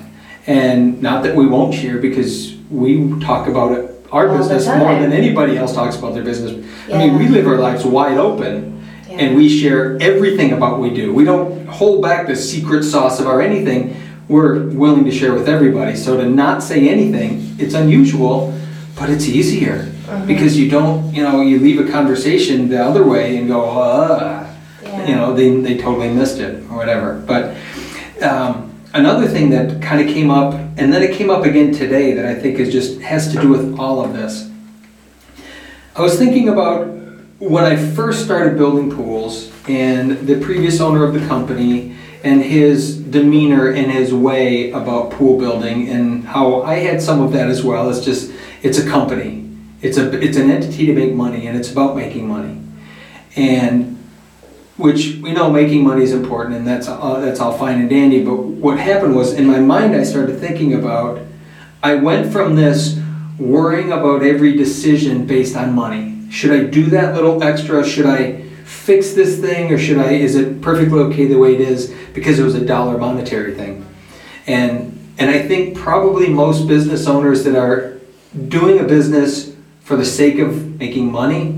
And 0.47 1.03
not 1.03 1.23
that 1.25 1.35
we 1.35 1.47
won't 1.47 1.75
share 1.75 1.99
because 1.99 2.55
we 2.71 3.19
talk 3.21 3.49
about 3.49 3.73
it, 3.79 4.05
our 4.13 4.29
All 4.29 4.33
the 4.35 4.39
business 4.39 4.67
more 4.67 4.89
time. 4.91 5.03
than 5.03 5.13
anybody 5.13 5.57
else 5.59 5.75
talks 5.75 5.97
about 5.97 6.15
their 6.15 6.23
business. 6.23 6.65
I 6.93 6.99
mean, 6.99 7.19
we 7.19 7.29
live 7.29 7.47
our 7.47 7.57
lives 7.59 7.85
wide 7.85 8.19
open 8.19 8.87
Yeah. 9.09 9.17
and 9.19 9.37
we 9.37 9.49
share 9.49 10.01
everything 10.01 10.53
about 10.53 10.73
what 10.73 10.81
we 10.81 10.95
do. 10.95 11.13
We 11.13 11.25
don't 11.25 11.67
hold 11.67 12.03
back 12.03 12.27
the 12.27 12.37
secret 12.37 12.85
sauce 12.85 13.19
of 13.21 13.27
our 13.27 13.41
anything. 13.41 13.97
We're 14.29 14.69
willing 14.69 15.05
to 15.05 15.11
share 15.13 15.33
with 15.35 15.49
everybody. 15.49 15.97
So 15.97 16.17
to 16.17 16.29
not 16.29 16.63
say 16.63 16.89
anything, 16.89 17.57
it's 17.59 17.75
unusual, 17.75 18.57
but 18.99 19.11
it's 19.11 19.27
easier. 19.27 19.91
Because 20.27 20.57
you 20.57 20.71
don't, 20.71 21.13
you 21.15 21.23
know, 21.23 21.41
you 21.41 21.59
leave 21.59 21.81
a 21.87 21.91
conversation 21.91 22.69
the 22.69 22.83
other 22.83 23.05
way 23.05 23.37
and 23.39 23.49
go, 23.49 23.65
uh, 23.65 24.47
Yeah. 24.83 25.09
you 25.09 25.15
know, 25.17 25.35
they, 25.35 25.49
they 25.61 25.77
totally 25.77 26.09
missed 26.09 26.39
it 26.39 26.63
or 26.71 26.77
whatever. 26.77 27.23
But 27.27 27.57
um, 28.23 28.73
another 28.95 29.27
thing 29.27 29.51
that 29.51 29.83
kind 29.83 30.01
of 30.07 30.15
came 30.15 30.31
up, 30.31 30.55
and 30.77 30.93
then 30.93 31.03
it 31.03 31.17
came 31.17 31.31
up 31.31 31.45
again 31.45 31.73
today 31.73 32.13
that 32.15 32.25
I 32.25 32.35
think 32.35 32.59
is 32.59 32.73
just 32.73 33.01
has 33.01 33.33
to 33.33 33.41
do 33.41 33.49
with 33.49 33.79
all 33.79 34.05
of 34.05 34.13
this. 34.13 34.49
I 35.97 36.03
was 36.03 36.17
thinking 36.19 36.49
about 36.49 36.87
when 37.39 37.65
I 37.65 37.77
first 37.77 38.25
started 38.25 38.57
building 38.57 38.91
pools 38.91 39.51
and 39.69 40.27
the 40.27 40.39
previous 40.41 40.81
owner 40.81 41.05
of 41.05 41.15
the 41.15 41.27
company 41.27 41.97
and 42.23 42.43
his 42.43 42.97
demeanor 42.99 43.71
and 43.71 43.91
his 43.91 44.13
way 44.13 44.71
about 44.71 45.11
pool 45.11 45.39
building 45.39 45.89
and 45.89 46.25
how 46.25 46.63
I 46.63 46.77
had 46.77 47.01
some 47.03 47.21
of 47.21 47.33
that 47.33 47.49
as 47.49 47.63
well. 47.65 47.89
It's 47.91 48.05
just 48.05 48.33
it's 48.63 48.79
a 48.79 48.89
company. 48.89 49.46
It's 49.83 49.99
a 49.99 50.11
it's 50.21 50.37
an 50.37 50.51
entity 50.51 50.87
to 50.87 50.93
make 50.93 51.13
money 51.13 51.47
and 51.47 51.57
it's 51.57 51.71
about 51.71 51.97
making 51.97 52.29
money. 52.29 52.61
And 53.37 53.97
which 54.77 55.17
we 55.23 55.33
know 55.33 55.51
making 55.51 55.85
money 55.85 56.03
is 56.03 56.13
important 56.13 56.57
and 56.57 56.67
that's 56.67 56.87
all, 56.89 57.21
that's 57.21 57.41
all 57.41 57.57
fine 57.57 57.81
and 57.81 57.89
dandy 57.89 58.23
but 58.23 58.37
what 58.37 58.79
happened 58.79 59.17
was 59.17 59.33
in 59.33 59.47
my 59.47 59.59
mind 59.59 59.95
I 59.95 60.03
started 60.03 60.39
thinking 60.39 60.75
about 60.75 61.21
I 61.83 61.95
went 61.95 62.31
from 62.31 62.57
this 62.57 63.01
worrying 63.39 63.93
about 63.93 64.23
every 64.23 64.57
decision 64.57 65.27
based 65.27 65.57
on 65.57 65.75
money. 65.75 66.31
Should 66.31 66.53
I 66.53 66.65
do 66.65 66.87
that 66.87 67.15
little 67.15 67.43
extra? 67.43 67.87
Should 67.87 68.07
I 68.07 68.43
fix 68.65 69.13
this 69.13 69.41
thing 69.41 69.73
or 69.73 69.79
should 69.79 69.99
I 69.99 70.13
is 70.13 70.35
it 70.35 70.61
perfectly 70.61 70.99
okay 71.01 71.27
the 71.27 71.39
way 71.39 71.55
it 71.55 71.61
is? 71.61 71.95
Because 72.15 72.39
it 72.39 72.43
was 72.43 72.55
a 72.55 72.65
dollar 72.65 72.99
monetary 72.99 73.55
thing. 73.55 73.87
And 74.47 74.93
and 75.19 75.31
I 75.31 75.47
think 75.47 75.77
probably 75.77 76.29
most 76.29 76.69
business 76.69 77.07
owners 77.07 77.45
that 77.45 77.57
are 77.57 77.99
doing 78.49 78.81
a 78.81 78.85
business 78.85 79.56
for 79.87 79.95
the 79.95 80.05
sake 80.05 80.41
of 80.41 80.81
making 80.81 81.13
money 81.13 81.57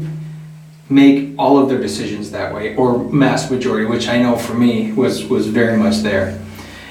make 0.91 1.35
all 1.39 1.59
of 1.59 1.71
their 1.71 1.81
decisions 1.81 2.31
that 2.31 2.55
way, 2.55 2.77
or 2.77 2.99
mass 3.11 3.51
majority, 3.51 3.87
which 3.87 4.07
I 4.07 4.21
know 4.21 4.37
for 4.37 4.53
me 4.53 4.93
was, 4.93 5.25
was 5.25 5.47
very 5.47 5.79
much 5.79 5.99
there. 5.99 6.39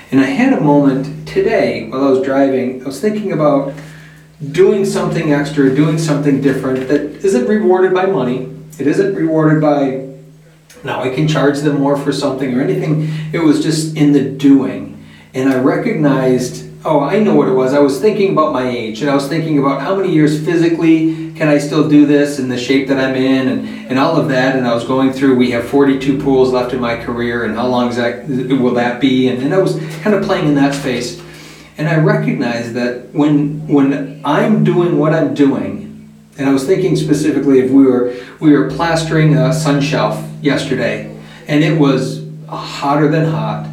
And 0.10 0.20
I 0.20 0.25
had 0.25 0.53
a 0.53 0.62
moment 0.62 1.27
today 1.27 1.88
while 1.89 2.06
I 2.06 2.10
was 2.10 2.24
driving, 2.24 2.82
I 2.82 2.86
was 2.86 3.00
thinking 3.00 3.34
about 3.34 3.72
doing 4.51 4.84
something 4.84 5.32
extra, 5.32 5.75
doing 5.75 6.00
something 6.00 6.41
different 6.41 6.88
that 6.88 7.01
isn't 7.24 7.48
rewarded 7.48 7.94
by 7.94 8.08
money. 8.08 8.51
It 8.79 8.88
isn't 8.88 9.13
rewarded 9.13 9.62
by, 9.62 10.08
now 10.84 11.03
I 11.03 11.10
can 11.13 11.27
charge 11.27 11.60
them 11.60 11.79
more 11.79 11.98
for 11.98 12.12
something 12.12 12.58
or 12.58 12.63
anything. 12.63 13.10
It 13.32 13.44
was 13.44 13.62
just 13.62 13.96
in 13.96 14.12
the 14.12 14.27
doing. 14.27 15.06
And 15.36 15.50
I 15.50 15.60
recognized, 15.60 16.67
oh, 16.86 17.01
I 17.01 17.20
know 17.20 17.36
what 17.36 17.48
it 17.48 17.53
was. 17.53 17.74
I 17.74 17.79
was 17.79 18.00
thinking 18.00 18.32
about 18.32 18.53
my 18.53 18.67
age 18.67 19.01
and 19.01 19.10
I 19.10 19.15
was 19.15 19.27
thinking 19.27 19.60
about 19.60 19.82
how 19.82 19.96
many 19.96 20.12
years 20.12 20.44
physically 20.44 21.26
can 21.38 21.48
I 21.48 21.60
still 21.60 21.88
do 21.88 22.08
this 22.08 22.39
in 22.39 22.50
the 22.50 22.58
shape 22.58 22.88
that 22.88 23.00
I'm 23.00 23.15
in 23.15 23.48
and, 23.48 23.89
and 23.89 24.00
all 24.00 24.17
of 24.17 24.27
that. 24.29 24.56
And 24.56 24.67
I 24.67 24.74
was 24.74 24.84
going 24.84 25.13
through, 25.13 25.36
we 25.36 25.51
have 25.51 25.67
42 25.67 26.20
pools 26.22 26.51
left 26.51 26.74
in 26.74 26.79
my 26.79 26.98
career 26.98 27.46
and 27.46 27.56
how 27.56 27.67
long 27.67 27.89
is 27.89 27.96
that, 27.98 28.27
will 28.27 28.74
that 28.74 29.00
be? 29.00 29.27
And, 29.29 29.44
and 29.44 29.53
I 29.53 29.60
was 29.60 29.79
kind 30.01 30.15
of 30.15 30.24
playing 30.24 30.48
in 30.48 30.56
that 30.56 30.74
space. 30.74 31.22
And 31.77 31.88
I 31.88 31.98
recognized 31.98 32.74
that 32.74 33.13
when, 33.13 33.67
when 33.67 34.20
I'm 34.25 34.63
doing 34.63 34.98
what 34.98 35.13
I'm 35.13 35.36
doing, 35.36 35.84
And 36.39 36.48
I 36.48 36.53
was 36.53 36.65
thinking 36.65 36.96
specifically 36.96 37.60
if 37.60 37.72
we 37.72 37.84
were, 37.84 38.15
we 38.39 38.51
were 38.56 38.70
plastering 38.70 39.36
a 39.36 39.53
sun 39.53 39.82
shelf 39.82 40.24
yesterday, 40.41 41.15
and 41.48 41.63
it 41.63 41.79
was 41.79 42.27
hotter 42.48 43.08
than 43.08 43.25
hot. 43.32 43.67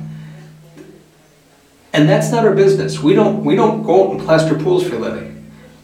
And 1.92 2.09
that's 2.09 2.33
not 2.33 2.44
our 2.44 2.54
business. 2.54 3.00
We 3.00 3.14
don't, 3.14 3.44
we 3.44 3.54
don't 3.54 3.83
go 3.83 4.06
out 4.06 4.12
and 4.12 4.21
plaster 4.21 4.54
pools 4.54 4.87
for 4.87 4.97
a 4.97 4.99
living. 4.99 5.33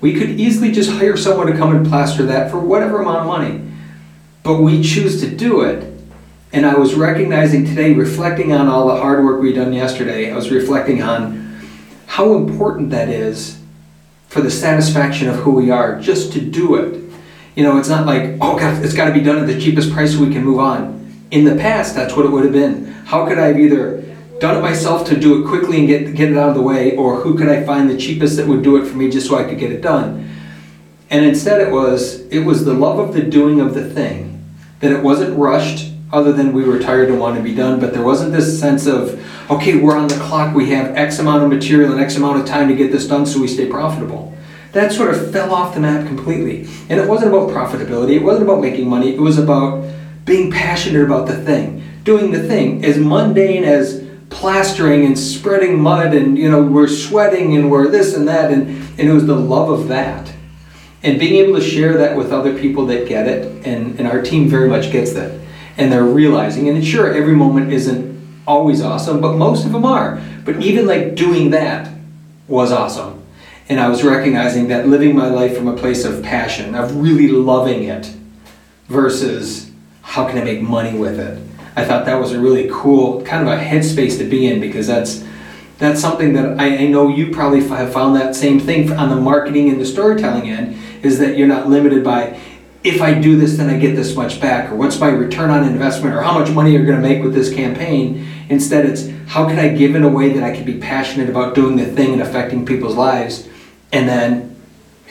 We 0.01 0.15
could 0.15 0.31
easily 0.31 0.73
just 0.73 0.91
hire 0.91 1.17
someone 1.17 1.47
to 1.49 1.57
come 1.57 1.75
and 1.75 1.87
plaster 1.87 2.25
that 2.27 2.51
for 2.51 2.59
whatever 2.59 3.03
amount 3.03 3.19
of 3.19 3.27
money. 3.27 3.63
But 4.43 4.63
we 4.63 4.83
choose 4.83 5.21
to 5.21 5.31
do 5.31 5.63
it. 5.63 5.87
And 6.53 6.67
I 6.67 6.75
was 6.75 6.95
recognizing 6.95 7.65
today, 7.65 7.93
reflecting 7.93 8.53
on 8.53 8.67
all 8.67 8.89
the 8.89 8.97
hard 8.97 9.25
work 9.25 9.41
we 9.41 9.53
done 9.53 9.73
yesterday, 9.73 10.33
I 10.33 10.35
was 10.35 10.51
reflecting 10.51 11.03
on 11.03 11.61
how 12.07 12.35
important 12.35 12.91
that 12.91 13.09
is 13.09 13.61
for 14.29 14.41
the 14.41 14.51
satisfaction 14.51 15.29
of 15.29 15.37
who 15.37 15.53
we 15.53 15.71
are, 15.71 16.01
just 16.01 16.33
to 16.33 16.41
do 16.41 16.77
it. 16.77 17.01
You 17.55 17.65
know, 17.65 17.79
it's 17.79 17.89
not 17.89 18.07
like, 18.07 18.37
oh 18.41 18.59
God, 18.59 18.83
it's 18.85 18.95
got 18.95 19.07
to 19.07 19.13
be 19.13 19.21
done 19.21 19.39
at 19.39 19.47
the 19.47 19.61
cheapest 19.61 19.93
price 19.93 20.15
so 20.15 20.25
we 20.25 20.33
can 20.33 20.45
move 20.45 20.59
on. 20.59 21.25
In 21.31 21.45
the 21.45 21.55
past, 21.57 21.95
that's 21.95 22.17
what 22.17 22.25
it 22.25 22.31
would 22.31 22.45
have 22.45 22.53
been. 22.53 22.87
How 23.05 23.27
could 23.27 23.39
I 23.39 23.49
have 23.49 23.59
either 23.59 23.99
done 24.41 24.57
it 24.57 24.63
myself 24.63 25.07
to 25.07 25.17
do 25.17 25.41
it 25.43 25.47
quickly 25.47 25.79
and 25.79 25.87
get, 25.87 26.15
get 26.15 26.33
it 26.33 26.37
out 26.37 26.49
of 26.49 26.55
the 26.55 26.63
way, 26.63 26.97
or 26.97 27.21
who 27.21 27.37
could 27.37 27.49
I 27.49 27.63
find 27.63 27.89
the 27.89 27.97
cheapest 27.97 28.37
that 28.39 28.49
would 28.49 28.63
do 28.63 28.83
it 28.83 28.89
for 28.89 28.97
me 28.97 29.11
just 29.11 29.29
so 29.29 29.39
I 29.39 29.45
could 29.45 29.59
get 29.59 29.71
it 29.71 29.83
done? 29.83 30.29
And 31.11 31.25
instead, 31.25 31.61
it 31.61 31.71
was 31.71 32.21
it 32.29 32.41
was 32.41 32.65
the 32.65 32.75
love 32.75 32.99
of 32.99 33.15
the 33.15 33.23
doing 33.23 33.61
of 33.61 33.75
the 33.75 33.89
thing 33.89 34.45
that 34.81 34.93
it 34.93 35.03
wasn't 35.03 35.39
rushed, 35.39 35.93
other 36.13 36.33
than 36.33 36.53
we 36.53 36.65
were 36.65 36.79
tired 36.79 37.11
and 37.11 37.21
wanted 37.21 37.39
to 37.39 37.45
be 37.45 37.55
done. 37.55 37.79
But 37.79 37.93
there 37.93 38.03
wasn't 38.03 38.33
this 38.33 38.59
sense 38.59 38.87
of 38.87 39.23
okay, 39.51 39.77
we're 39.77 39.97
on 39.97 40.09
the 40.09 40.17
clock, 40.17 40.55
we 40.55 40.71
have 40.71 40.97
X 40.97 41.19
amount 41.19 41.43
of 41.43 41.51
material 41.51 41.93
and 41.93 42.01
X 42.01 42.17
amount 42.17 42.41
of 42.41 42.47
time 42.47 42.69
to 42.69 42.75
get 42.75 42.93
this 42.93 43.07
done, 43.07 43.27
so 43.27 43.41
we 43.41 43.49
stay 43.49 43.67
profitable. 43.67 44.35
That 44.73 44.93
sort 44.93 45.13
of 45.13 45.33
fell 45.33 45.53
off 45.53 45.75
the 45.75 45.81
map 45.81 46.07
completely. 46.07 46.69
And 46.89 47.01
it 47.01 47.09
wasn't 47.09 47.35
about 47.35 47.51
profitability. 47.51 48.15
It 48.15 48.23
wasn't 48.23 48.45
about 48.45 48.61
making 48.61 48.89
money. 48.89 49.13
It 49.13 49.21
was 49.21 49.37
about 49.37 49.85
being 50.25 50.53
passionate 50.53 51.03
about 51.03 51.27
the 51.27 51.37
thing, 51.43 51.83
doing 52.05 52.31
the 52.31 52.41
thing, 52.41 52.85
as 52.85 52.97
mundane 52.97 53.65
as 53.65 54.01
plastering 54.31 55.05
and 55.05 55.19
spreading 55.19 55.79
mud 55.79 56.15
and 56.15 56.39
you 56.39 56.51
know 56.51 56.63
we're 56.63 56.89
sweating 56.89 57.57
and 57.57 57.71
we're 57.71 57.89
this 57.89 58.15
and 58.15 58.27
that 58.29 58.51
and, 58.51 58.69
and 58.99 59.09
it 59.09 59.13
was 59.13 59.27
the 59.27 59.37
love 59.37 59.69
of 59.69 59.89
that. 59.89 60.33
And 61.03 61.19
being 61.19 61.45
able 61.45 61.59
to 61.59 61.65
share 61.65 61.97
that 61.99 62.17
with 62.17 62.33
other 62.33 62.59
people 62.59 62.87
that 62.87 63.09
get 63.09 63.27
it 63.27 63.67
and, 63.67 63.99
and 63.99 64.07
our 64.07 64.23
team 64.23 64.49
very 64.49 64.69
much 64.69 64.93
gets 64.93 65.13
that. 65.15 65.39
And 65.77 65.91
they're 65.91 66.05
realizing 66.05 66.69
and 66.69 66.85
sure 66.85 67.13
every 67.13 67.35
moment 67.35 67.73
isn't 67.73 68.19
always 68.47 68.83
awesome 68.83 69.21
but 69.21 69.37
most 69.37 69.67
of 69.67 69.73
them 69.73 69.85
are. 69.85 70.23
But 70.45 70.63
even 70.63 70.87
like 70.87 71.15
doing 71.15 71.51
that 71.51 71.93
was 72.49 72.73
awesome. 72.73 73.23
And 73.69 73.79
i 73.79 73.89
was 73.89 74.03
recognizing 74.03 74.69
that 74.69 74.89
living 74.89 75.15
my 75.15 75.29
life 75.29 75.57
from 75.57 75.69
a 75.69 75.77
place 75.77 76.05
of 76.05 76.23
passion 76.23 76.75
of 76.75 76.97
really 76.97 77.29
loving 77.29 77.85
it 77.85 78.13
versus 78.89 79.71
how 80.03 80.27
can 80.27 80.39
i 80.39 80.45
make 80.45 80.61
money 80.61 80.99
with 80.99 81.21
it 81.21 81.41
I 81.77 81.85
thought 81.85 82.07
that 82.07 82.21
was 82.21 82.33
a 82.33 82.41
really 82.41 82.69
cool 82.71 83.23
kind 83.23 83.47
of 83.47 83.53
a 83.53 83.63
headspace 83.63 84.19
to 84.19 84.25
be 84.25 84.47
in 84.47 84.61
because 84.61 84.87
that's 84.87 85.25
that's 85.79 86.01
something 86.01 86.35
that 86.35 86.61
I, 86.61 86.77
I 86.77 86.87
know 86.89 87.09
you 87.09 87.31
probably 87.31 87.67
have 87.67 87.93
found 87.93 88.15
that 88.17 88.37
same 88.37 88.61
thing 88.61 88.93
on 88.93 89.09
the 89.09 89.17
marketing 89.17 89.71
and 89.71 89.81
the 89.81 89.87
storytelling 89.87 90.51
end 90.51 90.77
is 91.03 91.19
that 91.19 91.39
you're 91.39 91.49
not 91.49 91.69
limited 91.69 92.05
by 92.05 92.39
if 92.83 93.01
I 93.03 93.15
do 93.15 93.37
this 93.37 93.57
then 93.57 93.71
I 93.71 93.79
get 93.79 93.95
this 93.95 94.17
much 94.17 94.41
back 94.41 94.71
or 94.71 94.75
what's 94.75 94.99
my 94.99 95.09
return 95.09 95.51
on 95.51 95.65
investment 95.65 96.15
or 96.15 96.23
how 96.23 96.39
much 96.39 96.51
money 96.51 96.73
you're 96.73 96.85
going 96.85 97.01
to 97.01 97.07
make 97.07 97.23
with 97.23 97.35
this 97.35 97.53
campaign. 97.53 98.27
Instead, 98.49 98.87
it's 98.87 99.09
how 99.29 99.47
can 99.47 99.59
I 99.59 99.69
give 99.69 99.95
in 99.95 100.03
a 100.03 100.09
way 100.09 100.33
that 100.33 100.43
I 100.43 100.55
can 100.55 100.65
be 100.65 100.79
passionate 100.79 101.29
about 101.29 101.55
doing 101.55 101.77
the 101.77 101.87
thing 101.87 102.13
and 102.13 102.23
affecting 102.23 102.67
people's 102.67 102.97
lives, 102.97 103.49
and 103.93 104.09
then 104.09 104.57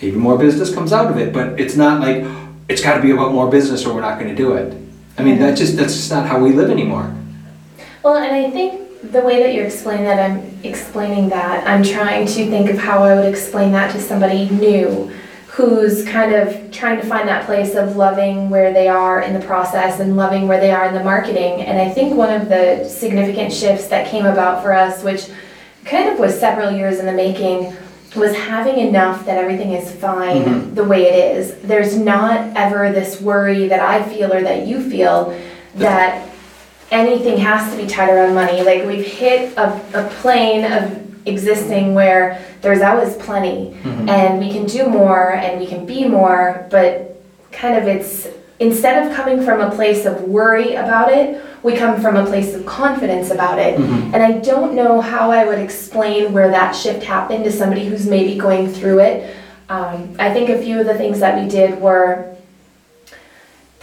maybe 0.02 0.18
more 0.18 0.38
business 0.38 0.74
comes 0.74 0.92
out 0.92 1.10
of 1.10 1.18
it. 1.18 1.32
But 1.32 1.60
it's 1.60 1.76
not 1.76 2.02
like 2.02 2.26
it's 2.68 2.84
got 2.84 2.96
to 2.96 3.02
be 3.02 3.12
about 3.12 3.34
more 3.34 3.50
business 3.50 3.86
or 3.86 3.94
we're 3.94 4.02
not 4.02 4.20
going 4.20 4.30
to 4.30 4.36
do 4.36 4.54
it. 4.54 4.76
I 5.20 5.24
mean, 5.24 5.38
that 5.40 5.58
just 5.58 5.76
that's 5.76 5.94
just 5.94 6.12
not 6.12 6.26
how 6.26 6.42
we 6.42 6.54
live 6.54 6.70
anymore. 6.70 7.14
Well, 8.04 8.16
and 8.16 8.34
I 8.34 8.50
think 8.50 9.12
the 9.12 9.20
way 9.20 9.44
that 9.44 9.54
you're 9.54 9.66
explaining 9.66 10.06
that, 10.06 10.32
I'm 10.32 10.58
explaining 10.64 11.28
that, 11.30 11.68
I'm 11.68 11.84
trying 11.84 12.26
to 12.26 12.50
think 12.50 12.70
of 12.70 12.78
how 12.78 13.04
I 13.04 13.16
would 13.16 13.26
explain 13.26 13.74
that 13.74 13.92
to 13.92 14.00
somebody 14.00 14.50
new 14.50 15.12
who's 15.48 16.06
kind 16.06 16.34
of 16.34 16.72
trying 16.72 17.02
to 17.02 17.06
find 17.06 17.28
that 17.28 17.46
place 17.46 17.76
of 17.76 17.98
loving 17.98 18.50
where 18.50 18.72
they 18.72 18.88
are 18.88 19.22
in 19.22 19.34
the 19.34 19.46
process 19.46 20.00
and 20.00 20.16
loving 20.16 20.48
where 20.48 20.62
they 20.62 20.72
are 20.72 20.86
in 20.86 20.94
the 20.94 21.04
marketing. 21.04 21.64
And 21.64 21.78
I 21.82 21.90
think 21.90 22.16
one 22.16 22.34
of 22.34 22.48
the 22.48 22.88
significant 22.88 23.52
shifts 23.52 23.88
that 23.88 24.08
came 24.08 24.26
about 24.26 24.64
for 24.64 24.72
us, 24.72 25.04
which 25.04 25.28
kind 25.84 26.08
of 26.08 26.18
was 26.18 26.40
several 26.40 26.72
years 26.72 27.00
in 27.00 27.06
the 27.06 27.12
making, 27.12 27.76
was 28.16 28.36
having 28.36 28.78
enough 28.80 29.26
that 29.26 29.38
everything 29.38 29.74
is 29.74 29.92
fine 29.92 30.44
Mhm. 30.44 30.76
the 30.76 30.84
way 30.84 31.04
it 31.10 31.38
is. 31.38 31.54
There's 31.64 31.96
not 31.98 32.42
ever 32.56 32.92
this 32.92 33.22
worry 33.22 33.68
that 33.68 33.80
I 33.80 34.02
feel 34.04 34.34
or 34.34 34.42
that 34.42 34.66
you 34.66 34.82
feel 34.82 35.34
that 35.76 36.22
anything 36.92 37.38
has 37.38 37.72
to 37.72 37.78
be 37.78 37.86
tied 37.88 38.10
around 38.10 38.34
money. 38.34 38.62
Like 38.64 38.86
we've 38.86 39.06
hit 39.06 39.56
a, 39.58 39.80
a 39.94 40.04
plane 40.22 40.66
of 40.66 40.90
existing 41.28 41.94
where 41.94 42.40
there's 42.62 42.82
always 42.82 43.14
plenty 43.18 43.76
Mhm. 43.84 44.10
and 44.10 44.40
we 44.40 44.50
can 44.52 44.66
do 44.66 44.88
more 44.88 45.32
and 45.34 45.60
we 45.60 45.68
can 45.68 45.86
be 45.86 46.06
more, 46.08 46.66
but 46.72 47.22
kind 47.52 47.78
of 47.78 47.88
it's 47.88 48.28
instead 48.60 49.06
of 49.06 49.14
coming 49.16 49.44
from 49.44 49.62
a 49.62 49.72
place 49.72 50.06
of 50.06 50.22
worry 50.24 50.76
about 50.76 51.12
it, 51.12 51.42
we 51.64 51.76
come 51.76 52.00
from 52.02 52.16
a 52.16 52.26
place 52.26 52.54
of 52.54 52.66
confidence 52.66 53.32
about 53.32 53.60
it. 53.60 53.78
Mhm. 53.78 54.14
And 54.14 54.24
I 54.24 54.34
don't 54.34 54.74
know 54.74 55.02
how 55.02 55.32
I 55.32 55.46
would 55.46 55.60
explain 55.60 56.34
where 56.34 56.50
that 56.50 56.76
shift 56.76 57.04
happened 57.04 57.44
to 57.46 57.52
somebody 57.52 57.86
who's 57.86 58.06
maybe 58.08 58.38
going 58.38 58.68
through 58.68 59.00
it. 59.00 59.34
Um, 59.70 60.10
I 60.20 60.32
think 60.32 60.50
a 60.50 60.58
few 60.58 60.80
of 60.80 60.88
the 60.88 60.96
things 60.96 61.20
that 61.20 61.42
we 61.42 61.48
did 61.48 61.82
were 61.82 62.26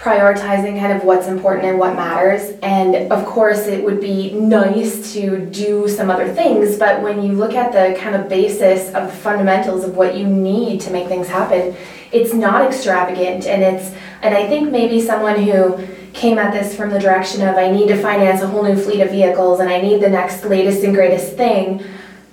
prioritizing 0.07 0.79
kind 0.79 0.93
of 0.93 1.03
what's 1.03 1.27
important 1.27 1.67
and 1.67 1.81
what 1.81 1.97
matters. 1.97 2.53
And 2.63 3.13
of 3.13 3.27
course, 3.27 3.67
it 3.67 3.83
would 3.83 4.01
be 4.01 4.31
nice 4.35 5.13
to 5.15 5.45
do 5.47 5.89
some 5.89 6.11
other 6.11 6.33
things, 6.33 6.79
but 6.79 7.03
when 7.03 7.23
you 7.25 7.33
look 7.33 7.55
at 7.55 7.73
the 7.73 7.99
kind 7.99 8.15
of 8.15 8.29
basis 8.29 8.95
of 8.95 9.07
the 9.09 9.13
fundamentals 9.17 9.83
of 9.83 9.97
what 9.97 10.17
you 10.17 10.25
need 10.25 10.81
to 10.83 10.93
make 10.93 11.09
things 11.09 11.27
happen, 11.27 11.75
it's 12.13 12.33
not 12.33 12.65
extravagant 12.65 13.47
and 13.47 13.63
it's 13.65 13.93
and 14.23 14.33
I 14.35 14.47
think 14.47 14.71
maybe 14.71 15.01
someone 15.01 15.43
who 15.43 15.77
came 16.13 16.39
at 16.39 16.53
this 16.53 16.75
from 16.75 16.91
the 16.91 17.01
direction 17.01 17.43
of 17.47 17.57
I 17.57 17.71
need 17.71 17.89
to 17.89 18.01
finance 18.01 18.43
a 18.43 18.47
whole 18.47 18.63
new 18.63 18.77
fleet 18.77 19.01
of 19.01 19.11
vehicles 19.11 19.59
and 19.59 19.69
I 19.69 19.81
need 19.81 20.01
the 20.01 20.09
next 20.09 20.45
latest 20.45 20.85
and 20.85 20.95
greatest 20.95 21.37
thing 21.37 21.85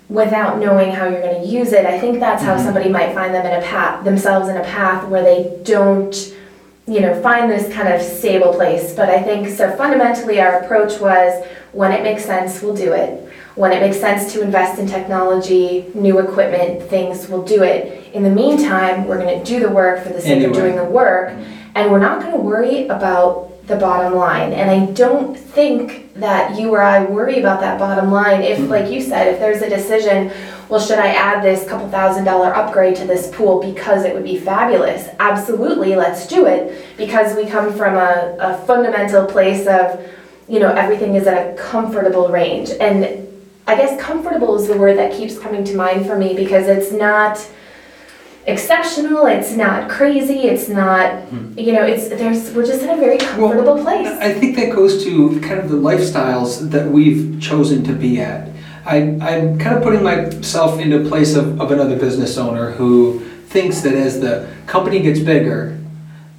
without 0.10 0.60
knowing 0.60 0.92
how 0.92 1.08
you're 1.08 1.22
going 1.22 1.42
to 1.42 1.48
use 1.48 1.74
it. 1.74 1.86
I 1.88 2.00
think 2.00 2.20
that's 2.20 2.44
how 2.44 2.56
Mhm. 2.56 2.64
somebody 2.66 2.90
might 2.90 3.14
find 3.16 3.34
them 3.34 3.46
in 3.48 3.52
a 3.52 3.62
path 3.62 4.04
themselves 4.04 4.48
in 4.48 4.58
a 4.58 4.64
path 4.64 5.08
where 5.08 5.24
they 5.24 5.52
don't 5.64 6.16
you 6.88 7.00
know 7.00 7.20
find 7.22 7.50
this 7.50 7.74
kind 7.74 7.88
of 7.94 8.02
stable 8.02 8.54
place. 8.54 8.94
But 8.94 9.10
I 9.10 9.22
think 9.22 9.48
so 9.50 9.76
fundamentally 9.76 10.42
our 10.42 10.60
approach 10.64 11.00
was 11.00 11.46
when 11.72 11.92
it 11.92 12.04
makes 12.04 12.26
sense, 12.26 12.62
we'll 12.62 12.76
do 12.76 12.94
it. 12.94 13.30
When 13.56 13.72
it 13.72 13.80
makes 13.82 14.00
sense 14.00 14.34
to 14.34 14.42
invest 14.42 14.80
in 14.80 14.88
technology, 14.88 15.92
new 15.94 16.20
equipment, 16.20 16.82
things, 16.90 17.30
we'll 17.30 17.44
do 17.44 17.64
it. 17.64 18.12
In 18.14 18.24
the 18.24 18.30
meantime, 18.30 19.06
we're 19.08 19.20
going 19.20 19.40
to 19.40 19.46
do 19.46 19.60
the 19.60 19.70
work 19.70 20.04
for 20.04 20.10
the 20.10 20.20
sake 20.22 20.32
Anyway. 20.38 20.50
of 20.50 20.56
doing 20.56 20.76
the 20.76 20.84
work 20.86 21.32
and 21.76 21.92
we're 21.92 22.00
not 22.00 22.20
going 22.22 22.34
to 22.34 22.40
worry 22.40 22.88
about 22.88 23.53
the 23.68 23.76
bottom 23.78 24.16
line. 24.16 24.52
And 24.52 24.70
I 24.70 24.92
don't 24.92 25.38
think 25.38 26.14
that 26.16 26.60
you 26.60 26.70
or 26.74 26.82
I 26.82 27.04
worry 27.06 27.40
about 27.40 27.62
that 27.62 27.80
bottom 27.80 28.12
line 28.12 28.42
if, 28.42 28.60
Mhm. 28.60 28.70
like 28.70 28.92
you 28.92 29.02
said, 29.02 29.28
if 29.28 29.40
there's 29.40 29.62
a 29.62 29.70
decision, 29.70 30.32
well, 30.68 30.80
should 30.82 31.00
I 31.00 31.08
add 31.14 31.42
this 31.44 31.64
couple 31.68 31.88
thousand 31.88 32.26
dollar 32.26 32.54
upgrade 32.54 32.96
to 32.98 33.06
this 33.06 33.28
pool 33.28 33.62
because 33.62 34.04
it 34.04 34.14
would 34.14 34.24
be 34.24 34.38
fabulous? 34.38 35.08
Absolutely, 35.20 35.96
let's 35.96 36.28
do 36.28 36.46
it 36.46 36.74
because 36.98 37.36
we 37.36 37.46
come 37.46 37.72
from 37.74 37.96
a, 37.96 38.36
a 38.40 38.58
fundamental 38.66 39.26
place 39.26 39.66
of, 39.66 40.00
you 40.48 40.60
know, 40.60 40.70
everything 40.74 41.16
is 41.16 41.26
at 41.26 41.38
a 41.38 41.54
comfortable 41.54 42.28
range. 42.28 42.70
And 42.82 43.08
I 43.66 43.76
guess 43.76 44.00
comfortable 44.02 44.56
is 44.58 44.68
the 44.68 44.78
word 44.78 44.98
that 44.98 45.14
keeps 45.14 45.38
coming 45.40 45.64
to 45.64 45.76
mind 45.78 46.06
for 46.06 46.18
me 46.18 46.34
because 46.34 46.68
it's 46.68 46.92
not 46.92 47.40
exceptional, 48.46 49.26
it's 49.26 49.56
not 49.56 49.90
crazy, 49.90 50.42
it's 50.42 50.68
not, 50.68 51.24
hmm. 51.24 51.58
you 51.58 51.74
know, 51.74 51.84
it's 51.84 52.10
there's 52.10 52.52
we're 52.54 52.66
just 52.66 52.82
in 52.82 52.90
a 52.90 52.98
very 52.98 53.18
comfortable 53.18 53.82
place. 53.82 54.08
I 54.08 54.34
think 54.34 54.56
that 54.58 54.74
goes 54.74 55.04
to 55.06 55.40
kind 55.42 55.60
of 55.60 55.70
the 55.70 55.78
lifestyles 55.78 56.70
that 56.72 56.90
we've 56.90 57.42
chosen 57.42 57.84
to 57.86 57.94
be 57.94 58.20
at. 58.20 58.50
I, 58.86 58.98
I'm 58.98 59.58
kind 59.60 59.78
of 59.78 59.84
putting 59.84 60.04
myself 60.04 60.80
into 60.80 61.08
place 61.08 61.36
of, 61.36 61.62
of 61.62 61.72
another 61.72 61.98
business 61.98 62.38
owner 62.38 62.72
who 62.72 63.22
thinks 63.48 63.80
that 63.82 63.94
as 63.94 64.20
the 64.20 64.50
company 64.68 65.02
gets 65.02 65.20
bigger, 65.20 65.80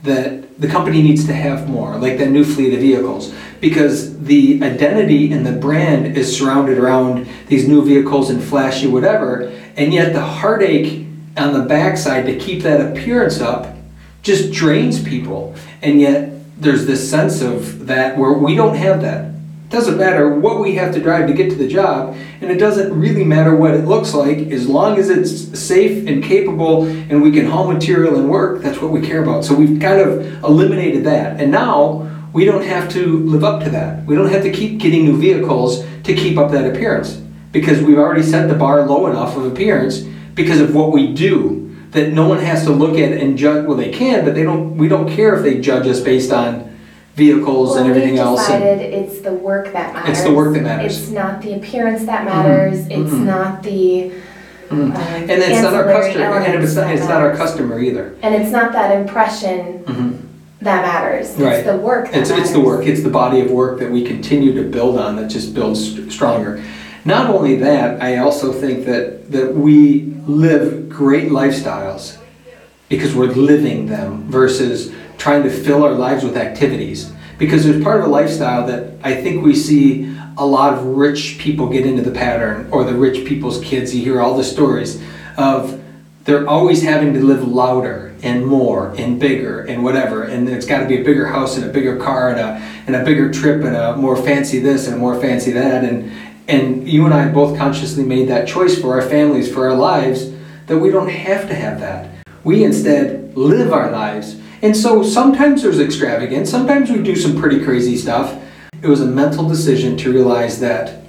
that 0.02 0.60
the 0.60 0.68
company 0.68 1.02
needs 1.02 1.26
to 1.26 1.32
have 1.32 1.68
more, 1.68 1.96
like 1.96 2.18
that 2.18 2.28
new 2.28 2.44
fleet 2.44 2.74
of 2.74 2.80
vehicles, 2.80 3.34
because 3.60 4.18
the 4.24 4.62
identity 4.62 5.32
and 5.32 5.46
the 5.46 5.52
brand 5.52 6.18
is 6.18 6.36
surrounded 6.36 6.76
around 6.76 7.26
these 7.46 7.66
new 7.66 7.82
vehicles 7.82 8.28
and 8.28 8.42
flashy 8.42 8.86
whatever, 8.86 9.50
and 9.76 9.94
yet 9.94 10.12
the 10.12 10.20
heartache 10.20 11.03
on 11.36 11.52
the 11.52 11.62
backside 11.62 12.26
to 12.26 12.38
keep 12.38 12.62
that 12.62 12.80
appearance 12.80 13.40
up 13.40 13.74
just 14.22 14.52
drains 14.52 15.02
people. 15.02 15.54
And 15.82 16.00
yet 16.00 16.32
there's 16.56 16.86
this 16.86 17.08
sense 17.08 17.42
of 17.42 17.86
that 17.86 18.16
where 18.16 18.32
we 18.32 18.54
don't 18.54 18.76
have 18.76 19.02
that. 19.02 19.26
It 19.26 19.70
doesn't 19.70 19.98
matter 19.98 20.28
what 20.28 20.60
we 20.60 20.76
have 20.76 20.94
to 20.94 21.00
drive 21.00 21.26
to 21.26 21.32
get 21.32 21.50
to 21.50 21.56
the 21.56 21.66
job, 21.66 22.16
and 22.40 22.50
it 22.50 22.58
doesn't 22.58 22.98
really 22.98 23.24
matter 23.24 23.56
what 23.56 23.74
it 23.74 23.86
looks 23.86 24.14
like, 24.14 24.38
as 24.52 24.68
long 24.68 24.98
as 24.98 25.10
it's 25.10 25.58
safe 25.58 26.06
and 26.06 26.22
capable 26.22 26.84
and 26.84 27.20
we 27.20 27.32
can 27.32 27.46
haul 27.46 27.72
material 27.72 28.16
and 28.16 28.30
work, 28.30 28.62
that's 28.62 28.80
what 28.80 28.92
we 28.92 29.00
care 29.00 29.22
about. 29.22 29.44
So 29.44 29.54
we've 29.54 29.80
kind 29.80 30.00
of 30.00 30.44
eliminated 30.44 31.04
that. 31.04 31.40
And 31.40 31.50
now 31.50 32.08
we 32.32 32.44
don't 32.44 32.64
have 32.64 32.88
to 32.92 33.18
live 33.20 33.42
up 33.42 33.64
to 33.64 33.70
that. 33.70 34.04
We 34.06 34.14
don't 34.14 34.30
have 34.30 34.42
to 34.42 34.52
keep 34.52 34.78
getting 34.78 35.04
new 35.06 35.18
vehicles 35.18 35.84
to 36.04 36.14
keep 36.14 36.38
up 36.38 36.52
that 36.52 36.72
appearance 36.72 37.20
because 37.50 37.80
we've 37.80 37.98
already 37.98 38.22
set 38.22 38.48
the 38.48 38.54
bar 38.54 38.86
low 38.86 39.06
enough 39.06 39.36
of 39.36 39.44
appearance 39.46 40.04
because 40.34 40.60
of 40.60 40.74
what 40.74 40.92
we 40.92 41.12
do 41.12 41.60
that 41.90 42.12
no 42.12 42.28
one 42.28 42.38
has 42.40 42.64
to 42.64 42.72
look 42.72 42.98
at 42.98 43.12
and 43.12 43.38
judge. 43.38 43.66
Well, 43.66 43.76
they 43.76 43.90
can, 43.90 44.24
but 44.24 44.34
they 44.34 44.42
don't. 44.42 44.76
We 44.76 44.88
don't 44.88 45.08
care 45.08 45.34
if 45.36 45.42
they 45.42 45.60
judge 45.60 45.86
us 45.86 46.00
based 46.00 46.32
on 46.32 46.70
vehicles 47.14 47.76
and 47.76 47.88
everything 47.88 48.12
we've 48.12 48.20
else. 48.20 48.50
and- 48.50 48.80
it's 48.80 49.20
the 49.20 49.32
work 49.32 49.72
that 49.72 49.94
matters. 49.94 50.10
It's 50.18 50.22
the 50.26 50.34
work 50.34 50.52
that 50.54 50.62
matters. 50.64 50.98
It's 50.98 51.10
not 51.10 51.40
the 51.42 51.54
appearance 51.54 52.04
that 52.06 52.24
matters, 52.24 52.80
it's 52.88 52.90
mhm. 53.12 53.24
not 53.24 53.62
the, 53.62 54.10
Mhm. 54.70 54.72
um, 54.72 54.92
And 54.96 55.30
it's 55.30 55.62
not 55.62 55.74
our 55.74 55.84
customer, 55.84 56.24
and 56.40 56.64
it's 56.64 56.74
not, 56.74 56.90
it's 56.90 57.08
not 57.08 57.22
our 57.22 57.36
customer 57.36 57.78
either. 57.78 58.14
And 58.20 58.34
it's 58.34 58.50
not 58.50 58.72
that 58.72 58.98
impression 58.98 59.84
Mhm. 59.86 60.12
that 60.62 60.82
matters, 60.82 61.28
Right. 61.38 61.52
it's 61.58 61.66
the 61.70 61.76
work 61.76 62.10
that 62.10 62.18
It's, 62.18 62.30
matters. 62.30 62.46
it's 62.46 62.52
the 62.52 62.60
work, 62.60 62.84
it's 62.84 63.02
the 63.04 63.10
body 63.10 63.40
of 63.40 63.50
work 63.52 63.78
that 63.78 63.92
we 63.92 64.02
continue 64.02 64.52
to 64.60 64.68
build 64.68 64.98
on 64.98 65.14
that 65.14 65.28
just 65.28 65.54
builds 65.54 65.92
st- 65.94 66.10
stronger. 66.10 66.58
Not 67.04 67.28
only 67.28 67.56
that, 67.56 68.02
I 68.02 68.18
also 68.18 68.52
think 68.52 68.86
that, 68.86 69.30
that 69.32 69.54
we 69.54 70.02
live 70.26 70.88
great 70.88 71.28
lifestyles 71.28 72.18
because 72.88 73.14
we're 73.14 73.26
living 73.26 73.86
them 73.86 74.30
versus 74.30 74.94
trying 75.18 75.42
to 75.42 75.50
fill 75.50 75.84
our 75.84 75.92
lives 75.92 76.24
with 76.24 76.36
activities. 76.36 77.12
Because 77.38 77.64
there's 77.64 77.82
part 77.82 78.00
of 78.00 78.06
a 78.06 78.08
lifestyle 78.08 78.66
that 78.66 78.94
I 79.02 79.14
think 79.14 79.44
we 79.44 79.54
see 79.54 80.16
a 80.36 80.46
lot 80.46 80.72
of 80.74 80.84
rich 80.84 81.38
people 81.38 81.68
get 81.68 81.86
into 81.86 82.02
the 82.02 82.10
pattern, 82.10 82.68
or 82.70 82.84
the 82.84 82.94
rich 82.94 83.26
people's 83.26 83.60
kids. 83.60 83.94
You 83.94 84.02
hear 84.02 84.20
all 84.20 84.36
the 84.36 84.44
stories 84.44 85.02
of 85.36 85.80
they're 86.24 86.48
always 86.48 86.82
having 86.82 87.12
to 87.14 87.20
live 87.20 87.46
louder 87.46 88.14
and 88.22 88.46
more 88.46 88.94
and 88.96 89.20
bigger 89.20 89.60
and 89.60 89.84
whatever, 89.84 90.22
and 90.24 90.48
it's 90.48 90.66
got 90.66 90.80
to 90.80 90.86
be 90.86 91.00
a 91.00 91.04
bigger 91.04 91.26
house 91.26 91.56
and 91.56 91.66
a 91.66 91.72
bigger 91.72 91.96
car 91.98 92.30
and 92.30 92.40
a 92.40 92.54
and 92.86 92.96
a 92.96 93.04
bigger 93.04 93.30
trip 93.30 93.62
and 93.62 93.76
a 93.76 93.96
more 93.96 94.16
fancy 94.16 94.58
this 94.58 94.86
and 94.86 94.96
a 94.96 94.98
more 94.98 95.20
fancy 95.20 95.52
that. 95.52 95.84
And 95.84 96.10
and 96.48 96.88
you 96.88 97.04
and 97.04 97.14
I 97.14 97.28
both 97.28 97.56
consciously 97.56 98.04
made 98.04 98.28
that 98.28 98.46
choice 98.46 98.78
for 98.78 99.00
our 99.00 99.08
families, 99.08 99.52
for 99.52 99.68
our 99.68 99.76
lives, 99.76 100.32
that 100.66 100.78
we 100.78 100.90
don't 100.90 101.08
have 101.08 101.48
to 101.48 101.54
have 101.54 101.80
that. 101.80 102.10
We 102.42 102.64
instead 102.64 103.36
live 103.36 103.72
our 103.72 103.90
lives. 103.90 104.36
And 104.62 104.76
so 104.76 105.02
sometimes 105.02 105.62
there's 105.62 105.80
extravagance, 105.80 106.50
sometimes 106.50 106.90
we 106.90 107.02
do 107.02 107.16
some 107.16 107.38
pretty 107.38 107.64
crazy 107.64 107.96
stuff. 107.96 108.40
It 108.82 108.88
was 108.88 109.00
a 109.00 109.06
mental 109.06 109.48
decision 109.48 109.96
to 109.98 110.12
realize 110.12 110.60
that 110.60 111.04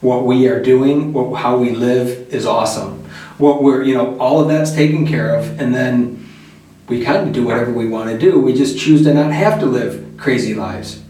what 0.00 0.24
we 0.24 0.48
are 0.48 0.60
doing, 0.60 1.12
what, 1.12 1.36
how 1.40 1.56
we 1.56 1.70
live 1.70 2.32
is 2.34 2.44
awesome. 2.44 3.04
What 3.38 3.62
we're, 3.62 3.82
you 3.82 3.94
know, 3.94 4.18
all 4.18 4.40
of 4.40 4.48
that's 4.48 4.72
taken 4.72 5.06
care 5.06 5.34
of, 5.34 5.60
and 5.60 5.74
then 5.74 6.28
we 6.88 7.04
kind 7.04 7.26
of 7.26 7.32
do 7.32 7.44
whatever 7.44 7.72
we 7.72 7.88
want 7.88 8.10
to 8.10 8.18
do. 8.18 8.40
We 8.40 8.52
just 8.52 8.78
choose 8.78 9.04
to 9.04 9.14
not 9.14 9.32
have 9.32 9.60
to 9.60 9.66
live 9.66 10.14
crazy 10.18 10.54
lives. 10.54 11.02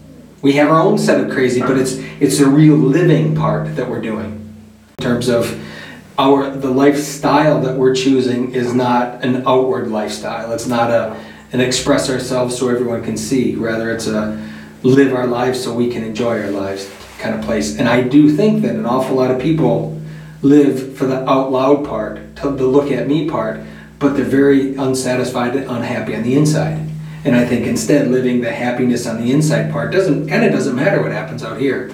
We 0.43 0.51
have 0.53 0.69
our 0.69 0.81
own 0.81 0.97
set 0.97 1.23
of 1.23 1.31
crazy, 1.31 1.61
but 1.61 1.77
it's 1.77 1.93
it's 2.19 2.37
the 2.37 2.47
real 2.47 2.75
living 2.75 3.33
part 3.33 3.77
that 3.77 3.89
we're 3.89 4.01
doing. 4.01 4.53
In 4.99 5.03
terms 5.03 5.29
of 5.29 5.57
our 6.19 6.49
the 6.49 6.69
lifestyle 6.69 7.61
that 7.61 7.77
we're 7.77 7.95
choosing 7.95 8.53
is 8.53 8.73
not 8.73 9.23
an 9.23 9.47
outward 9.47 9.87
lifestyle. 9.87 10.51
It's 10.51 10.67
not 10.67 10.91
a 10.91 11.17
an 11.53 11.61
express 11.61 12.09
ourselves 12.09 12.57
so 12.57 12.67
everyone 12.67 13.05
can 13.05 13.15
see. 13.15 13.55
Rather, 13.55 13.89
it's 13.89 14.07
a 14.07 14.37
live 14.83 15.13
our 15.13 15.27
lives 15.27 15.63
so 15.63 15.73
we 15.73 15.89
can 15.89 16.03
enjoy 16.03 16.41
our 16.41 16.51
lives 16.51 16.91
kind 17.19 17.35
of 17.35 17.45
place. 17.45 17.79
And 17.79 17.87
I 17.87 18.01
do 18.01 18.29
think 18.35 18.63
that 18.63 18.75
an 18.75 18.85
awful 18.85 19.15
lot 19.15 19.31
of 19.31 19.41
people 19.41 19.97
live 20.41 20.97
for 20.97 21.05
the 21.05 21.23
out 21.23 21.53
loud 21.53 21.85
part, 21.85 22.35
the 22.35 22.51
look 22.51 22.91
at 22.91 23.07
me 23.07 23.29
part, 23.29 23.61
but 23.97 24.17
they're 24.17 24.25
very 24.25 24.75
unsatisfied 24.75 25.55
and 25.55 25.71
unhappy 25.71 26.13
on 26.13 26.23
the 26.23 26.35
inside. 26.35 26.89
And 27.25 27.35
I 27.35 27.45
think 27.45 27.65
instead 27.65 28.09
living 28.09 28.41
the 28.41 28.51
happiness 28.51 29.07
on 29.07 29.21
the 29.21 29.31
inside 29.31 29.71
part 29.71 29.91
doesn't 29.91 30.27
kind 30.27 30.43
of 30.43 30.51
doesn't 30.51 30.75
matter 30.75 31.01
what 31.01 31.11
happens 31.11 31.43
out 31.43 31.59
here. 31.59 31.91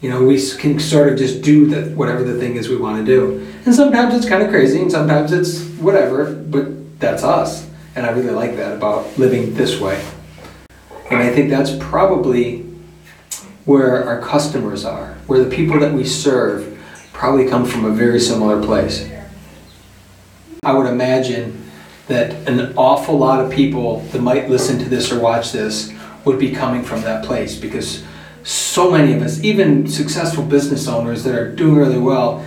You 0.00 0.10
know, 0.10 0.24
we 0.24 0.40
can 0.56 0.78
sort 0.78 1.12
of 1.12 1.18
just 1.18 1.42
do 1.42 1.66
the, 1.66 1.94
whatever 1.94 2.24
the 2.24 2.38
thing 2.38 2.56
is 2.56 2.68
we 2.68 2.76
want 2.76 2.98
to 2.98 3.04
do. 3.04 3.46
And 3.66 3.74
sometimes 3.74 4.14
it's 4.14 4.28
kind 4.28 4.42
of 4.42 4.50
crazy 4.50 4.80
and 4.80 4.90
sometimes 4.90 5.32
it's 5.32 5.64
whatever, 5.78 6.32
but 6.32 7.00
that's 7.00 7.22
us. 7.22 7.68
And 7.96 8.04
I 8.06 8.10
really 8.10 8.30
like 8.30 8.56
that 8.56 8.76
about 8.76 9.18
living 9.18 9.54
this 9.54 9.80
way. 9.80 10.02
And 11.10 11.20
I 11.20 11.32
think 11.32 11.50
that's 11.50 11.76
probably 11.78 12.62
where 13.64 14.04
our 14.06 14.20
customers 14.20 14.84
are, 14.84 15.14
where 15.26 15.42
the 15.42 15.54
people 15.54 15.78
that 15.80 15.92
we 15.92 16.04
serve 16.04 16.78
probably 17.12 17.48
come 17.48 17.64
from 17.64 17.84
a 17.84 17.90
very 17.90 18.20
similar 18.20 18.62
place. 18.62 19.08
I 20.62 20.72
would 20.72 20.86
imagine 20.86 21.63
that 22.08 22.32
an 22.48 22.74
awful 22.76 23.16
lot 23.16 23.40
of 23.40 23.50
people 23.50 24.00
that 24.12 24.20
might 24.20 24.50
listen 24.50 24.78
to 24.78 24.88
this 24.88 25.10
or 25.10 25.18
watch 25.18 25.52
this 25.52 25.92
would 26.24 26.38
be 26.38 26.52
coming 26.52 26.82
from 26.82 27.00
that 27.02 27.24
place 27.24 27.58
because 27.58 28.04
so 28.42 28.90
many 28.90 29.14
of 29.14 29.22
us, 29.22 29.42
even 29.42 29.86
successful 29.86 30.44
business 30.44 30.86
owners 30.86 31.24
that 31.24 31.34
are 31.34 31.50
doing 31.50 31.76
really 31.76 31.98
well, 31.98 32.44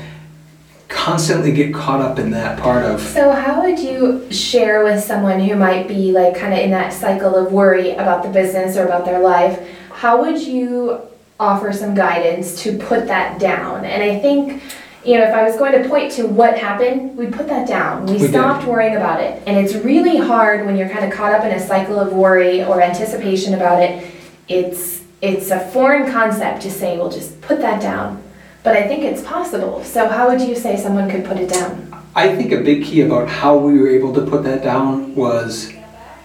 constantly 0.88 1.52
get 1.52 1.74
caught 1.74 2.02
up 2.02 2.20
in 2.20 2.32
that 2.32 2.60
part 2.60 2.86
of 2.86 3.02
So 3.02 3.32
how 3.32 3.62
would 3.62 3.80
you 3.80 4.32
share 4.32 4.84
with 4.84 5.04
someone 5.04 5.40
who 5.40 5.56
might 5.56 5.88
be 5.88 6.12
like 6.12 6.36
kind 6.36 6.54
of 6.54 6.60
in 6.60 6.72
that 6.72 6.94
cycle 6.94 7.36
of 7.36 7.52
worry 7.52 7.92
about 7.92 8.24
the 8.24 8.30
business 8.30 8.78
or 8.78 8.86
about 8.86 9.06
their 9.06 9.20
life? 9.20 9.68
How 9.92 10.22
would 10.22 10.40
you 10.40 11.02
offer 11.40 11.74
some 11.74 11.94
guidance 11.94 12.62
to 12.64 12.78
put 12.78 13.08
that 13.08 13.40
down? 13.40 13.86
And 13.86 14.04
I 14.04 14.20
think, 14.20 14.64
you 15.08 15.18
know, 15.18 15.24
if 15.24 15.34
I 15.34 15.44
was 15.44 15.56
going 15.56 15.72
to 15.82 15.88
point 15.88 16.12
to 16.14 16.28
what 16.28 16.58
happened, 16.58 17.16
we 17.16 17.28
put 17.28 17.48
that 17.48 17.66
down. 17.66 18.06
We, 18.06 18.14
We 18.14 18.18
did. 18.20 18.32
stopped 18.32 18.68
worrying 18.68 18.98
about 18.98 19.22
it. 19.22 19.42
And 19.48 19.58
it's 19.58 19.74
really 19.74 20.18
hard 20.18 20.66
when 20.66 20.76
you're 20.76 20.90
kind 20.90 21.06
of 21.06 21.18
caught 21.18 21.32
up 21.32 21.46
in 21.46 21.52
a 21.52 21.66
cycle 21.66 21.98
of 21.98 22.12
worry 22.12 22.62
or 22.66 22.82
anticipation 22.82 23.54
about 23.54 23.82
it. 23.82 24.06
It's 24.50 25.04
it's 25.22 25.50
a 25.50 25.60
foreign 25.72 26.12
concept 26.12 26.62
to 26.64 26.70
say, 26.70 26.98
well, 26.98 27.10
just 27.10 27.40
put 27.42 27.60
that 27.62 27.82
down. 27.82 28.22
But 28.64 28.76
I 28.76 28.86
think 28.88 29.04
it's 29.04 29.24
possible. 29.24 29.82
So 29.84 30.10
how 30.10 30.28
would 30.30 30.42
you 30.42 30.56
say 30.56 30.76
someone 30.76 31.10
could 31.10 31.24
put 31.24 31.38
it 31.38 31.50
down? 31.50 31.90
I 32.14 32.36
think 32.36 32.52
a 32.52 32.60
big 32.62 32.84
key 32.84 33.02
about 33.02 33.30
how 33.30 33.58
we 33.58 33.80
were 33.80 33.88
able 33.88 34.14
to 34.14 34.26
put 34.26 34.44
that 34.44 34.62
down 34.62 35.16
was 35.16 35.72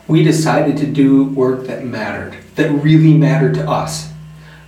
we 0.09 0.25
decided 0.25 0.77
to 0.79 0.87
do 0.87 1.25
work 1.25 1.67
that 1.69 1.85
mattered, 1.85 2.37
that 2.57 2.71
really 2.71 3.15
mattered 3.17 3.55
to 3.55 3.71
us, 3.71 4.11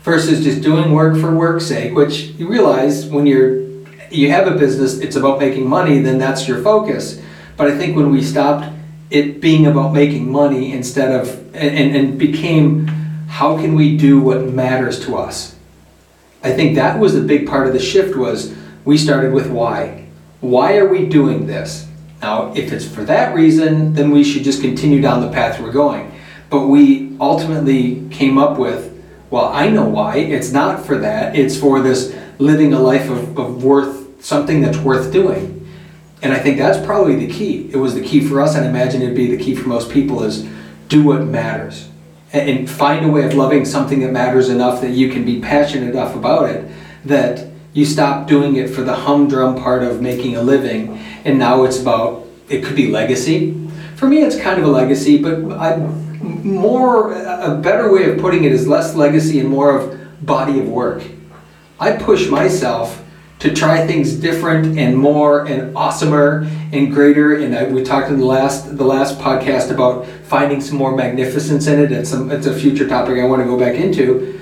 versus 0.02 0.44
just 0.44 0.62
doing 0.62 0.92
work 0.92 1.18
for 1.18 1.34
work's 1.34 1.66
sake, 1.66 1.94
which 1.94 2.26
you 2.38 2.48
realize 2.48 3.06
when 3.06 3.26
you're 3.26 3.73
you 4.14 4.30
have 4.30 4.46
a 4.46 4.56
business, 4.56 4.98
it's 4.98 5.16
about 5.16 5.38
making 5.38 5.68
money, 5.68 5.98
then 6.00 6.18
that's 6.18 6.46
your 6.46 6.62
focus. 6.62 7.20
But 7.56 7.68
I 7.70 7.76
think 7.76 7.96
when 7.96 8.10
we 8.10 8.22
stopped 8.22 8.72
it 9.10 9.40
being 9.40 9.66
about 9.66 9.92
making 9.92 10.30
money 10.30 10.72
instead 10.72 11.12
of 11.12 11.54
and, 11.54 11.96
and, 11.96 12.18
became 12.18 12.86
how 13.28 13.56
can 13.56 13.74
we 13.74 13.96
do 13.96 14.20
what 14.20 14.46
matters 14.46 15.04
to 15.06 15.16
us? 15.16 15.56
I 16.42 16.52
think 16.52 16.74
that 16.74 16.98
was 16.98 17.14
the 17.14 17.20
big 17.20 17.46
part 17.46 17.66
of 17.66 17.72
the 17.72 17.80
shift 17.80 18.16
was 18.16 18.54
we 18.84 18.98
started 18.98 19.32
with 19.32 19.50
why. 19.50 20.06
Why 20.40 20.76
are 20.76 20.88
we 20.88 21.06
doing 21.06 21.46
this? 21.46 21.88
Now, 22.20 22.52
if 22.54 22.72
it's 22.72 22.86
for 22.86 23.04
that 23.04 23.34
reason, 23.34 23.94
then 23.94 24.10
we 24.10 24.24
should 24.24 24.44
just 24.44 24.62
continue 24.62 25.00
down 25.00 25.20
the 25.20 25.30
path 25.30 25.60
we're 25.60 25.72
going. 25.72 26.12
But 26.50 26.68
we 26.68 27.16
ultimately 27.20 28.08
came 28.10 28.38
up 28.38 28.58
with, 28.58 28.92
well, 29.30 29.46
I 29.46 29.68
know 29.68 29.88
why. 29.88 30.18
It's 30.18 30.52
not 30.52 30.84
for 30.84 30.98
that. 30.98 31.36
It's 31.36 31.58
for 31.58 31.80
this 31.80 32.14
living 32.38 32.72
a 32.72 32.78
life 32.78 33.10
of, 33.10 33.38
of 33.38 33.64
worth, 33.64 34.03
something 34.24 34.62
that's 34.62 34.78
worth 34.78 35.12
doing. 35.12 35.68
And 36.22 36.32
I 36.32 36.38
think 36.38 36.56
that's 36.56 36.84
probably 36.84 37.26
the 37.26 37.32
key. 37.32 37.70
It 37.70 37.76
was 37.76 37.94
the 37.94 38.02
key 38.02 38.26
for 38.26 38.40
us, 38.40 38.56
and 38.56 38.64
I 38.64 38.68
imagine 38.68 39.02
it'd 39.02 39.14
be 39.14 39.36
the 39.36 39.42
key 39.42 39.54
for 39.54 39.68
most 39.68 39.90
people 39.90 40.24
is 40.24 40.48
do 40.88 41.04
what 41.04 41.24
matters. 41.24 41.90
And, 42.32 42.48
and 42.48 42.70
find 42.70 43.04
a 43.04 43.08
way 43.10 43.26
of 43.26 43.34
loving 43.34 43.66
something 43.66 44.00
that 44.00 44.12
matters 44.12 44.48
enough 44.48 44.80
that 44.80 44.92
you 44.92 45.10
can 45.10 45.26
be 45.26 45.40
passionate 45.40 45.90
enough 45.90 46.16
about 46.16 46.48
it 46.48 46.70
that 47.04 47.46
you 47.74 47.84
stop 47.84 48.26
doing 48.26 48.56
it 48.56 48.70
for 48.70 48.80
the 48.82 48.94
humdrum 48.94 49.56
part 49.56 49.82
of 49.82 50.00
making 50.00 50.36
a 50.36 50.42
living 50.42 50.98
and 51.24 51.38
now 51.38 51.64
it's 51.64 51.78
about 51.78 52.26
it 52.48 52.64
could 52.64 52.76
be 52.76 52.88
legacy 52.88 53.52
for 53.96 54.06
me 54.06 54.22
it's 54.22 54.38
kind 54.40 54.58
of 54.58 54.64
a 54.64 54.70
legacy 54.70 55.20
but 55.20 55.34
i 55.52 55.76
more 56.42 57.12
a 57.12 57.56
better 57.56 57.92
way 57.92 58.10
of 58.10 58.18
putting 58.18 58.44
it 58.44 58.52
is 58.52 58.66
less 58.66 58.94
legacy 58.94 59.38
and 59.38 59.48
more 59.48 59.78
of 59.78 60.24
body 60.24 60.58
of 60.58 60.68
work 60.68 61.02
i 61.78 61.92
push 61.92 62.28
myself 62.28 63.03
to 63.44 63.54
try 63.54 63.86
things 63.86 64.14
different 64.14 64.78
and 64.78 64.96
more 64.96 65.46
and 65.46 65.76
awesomer 65.76 66.48
and 66.72 66.92
greater 66.92 67.34
and 67.36 67.54
I, 67.54 67.64
we 67.64 67.84
talked 67.84 68.08
in 68.08 68.18
the 68.18 68.24
last 68.24 68.76
the 68.76 68.84
last 68.84 69.18
podcast 69.18 69.70
about 69.70 70.06
finding 70.06 70.60
some 70.60 70.78
more 70.78 70.96
magnificence 70.96 71.66
in 71.66 71.78
it 71.78 71.92
it's 71.92 72.08
some 72.08 72.30
it's 72.30 72.46
a 72.46 72.54
future 72.54 72.88
topic 72.88 73.18
i 73.18 73.24
want 73.24 73.42
to 73.42 73.46
go 73.46 73.58
back 73.58 73.74
into 73.74 74.40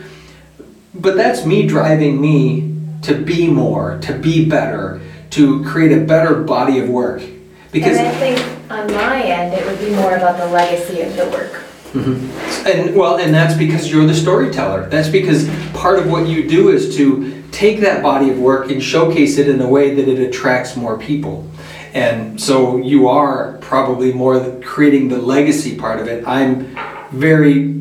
but 0.95 1.17
that's 1.17 1.45
me 1.45 1.67
driving 1.67 2.21
me 2.21 2.73
to 3.03 3.15
be 3.15 3.49
more, 3.49 3.99
to 4.03 4.15
be 4.15 4.49
better, 4.49 5.01
to 5.31 5.65
create 5.65 5.93
a 5.93 6.05
better 6.05 6.43
body 6.43 6.79
of 6.79 6.88
work. 6.88 7.23
Because 7.73 7.99
and 7.99 8.07
I 8.07 8.12
think 8.12 8.71
on 8.71 8.87
my 8.95 9.23
end, 9.23 9.55
it 9.55 9.67
would 9.67 9.79
be 9.79 9.91
more 9.95 10.17
about 10.17 10.38
the 10.38 10.47
legacy 10.47 11.01
of 11.01 11.17
the 11.17 11.25
work. 11.31 11.65
Mhm. 11.93 12.67
And 12.67 12.95
well, 12.95 13.17
and 13.17 13.35
that's 13.35 13.55
because 13.55 13.91
you're 13.91 14.07
the 14.07 14.15
storyteller. 14.15 14.88
That's 14.88 15.09
because 15.09 15.49
part 15.75 15.99
of 15.99 16.11
what 16.11 16.27
you 16.27 16.49
do 16.49 16.69
is 16.69 16.97
to 16.97 17.32
take 17.53 17.81
that 17.81 18.03
body 18.03 18.31
of 18.31 18.38
work 18.38 18.71
and 18.71 18.83
showcase 18.83 19.38
it 19.38 19.49
in 19.49 19.61
a 19.61 19.69
way 19.69 19.95
that 19.95 20.09
it 20.09 20.19
attracts 20.19 20.75
more 20.75 20.99
people. 20.99 21.49
And 21.95 22.41
so 22.41 22.79
you 22.79 23.07
are 23.09 23.59
probably 23.61 24.12
more 24.12 24.61
creating 24.62 25.09
the 25.09 25.19
legacy 25.19 25.77
part 25.77 26.01
of 26.01 26.09
it. 26.09 26.27
I'm 26.27 26.75
very 27.12 27.75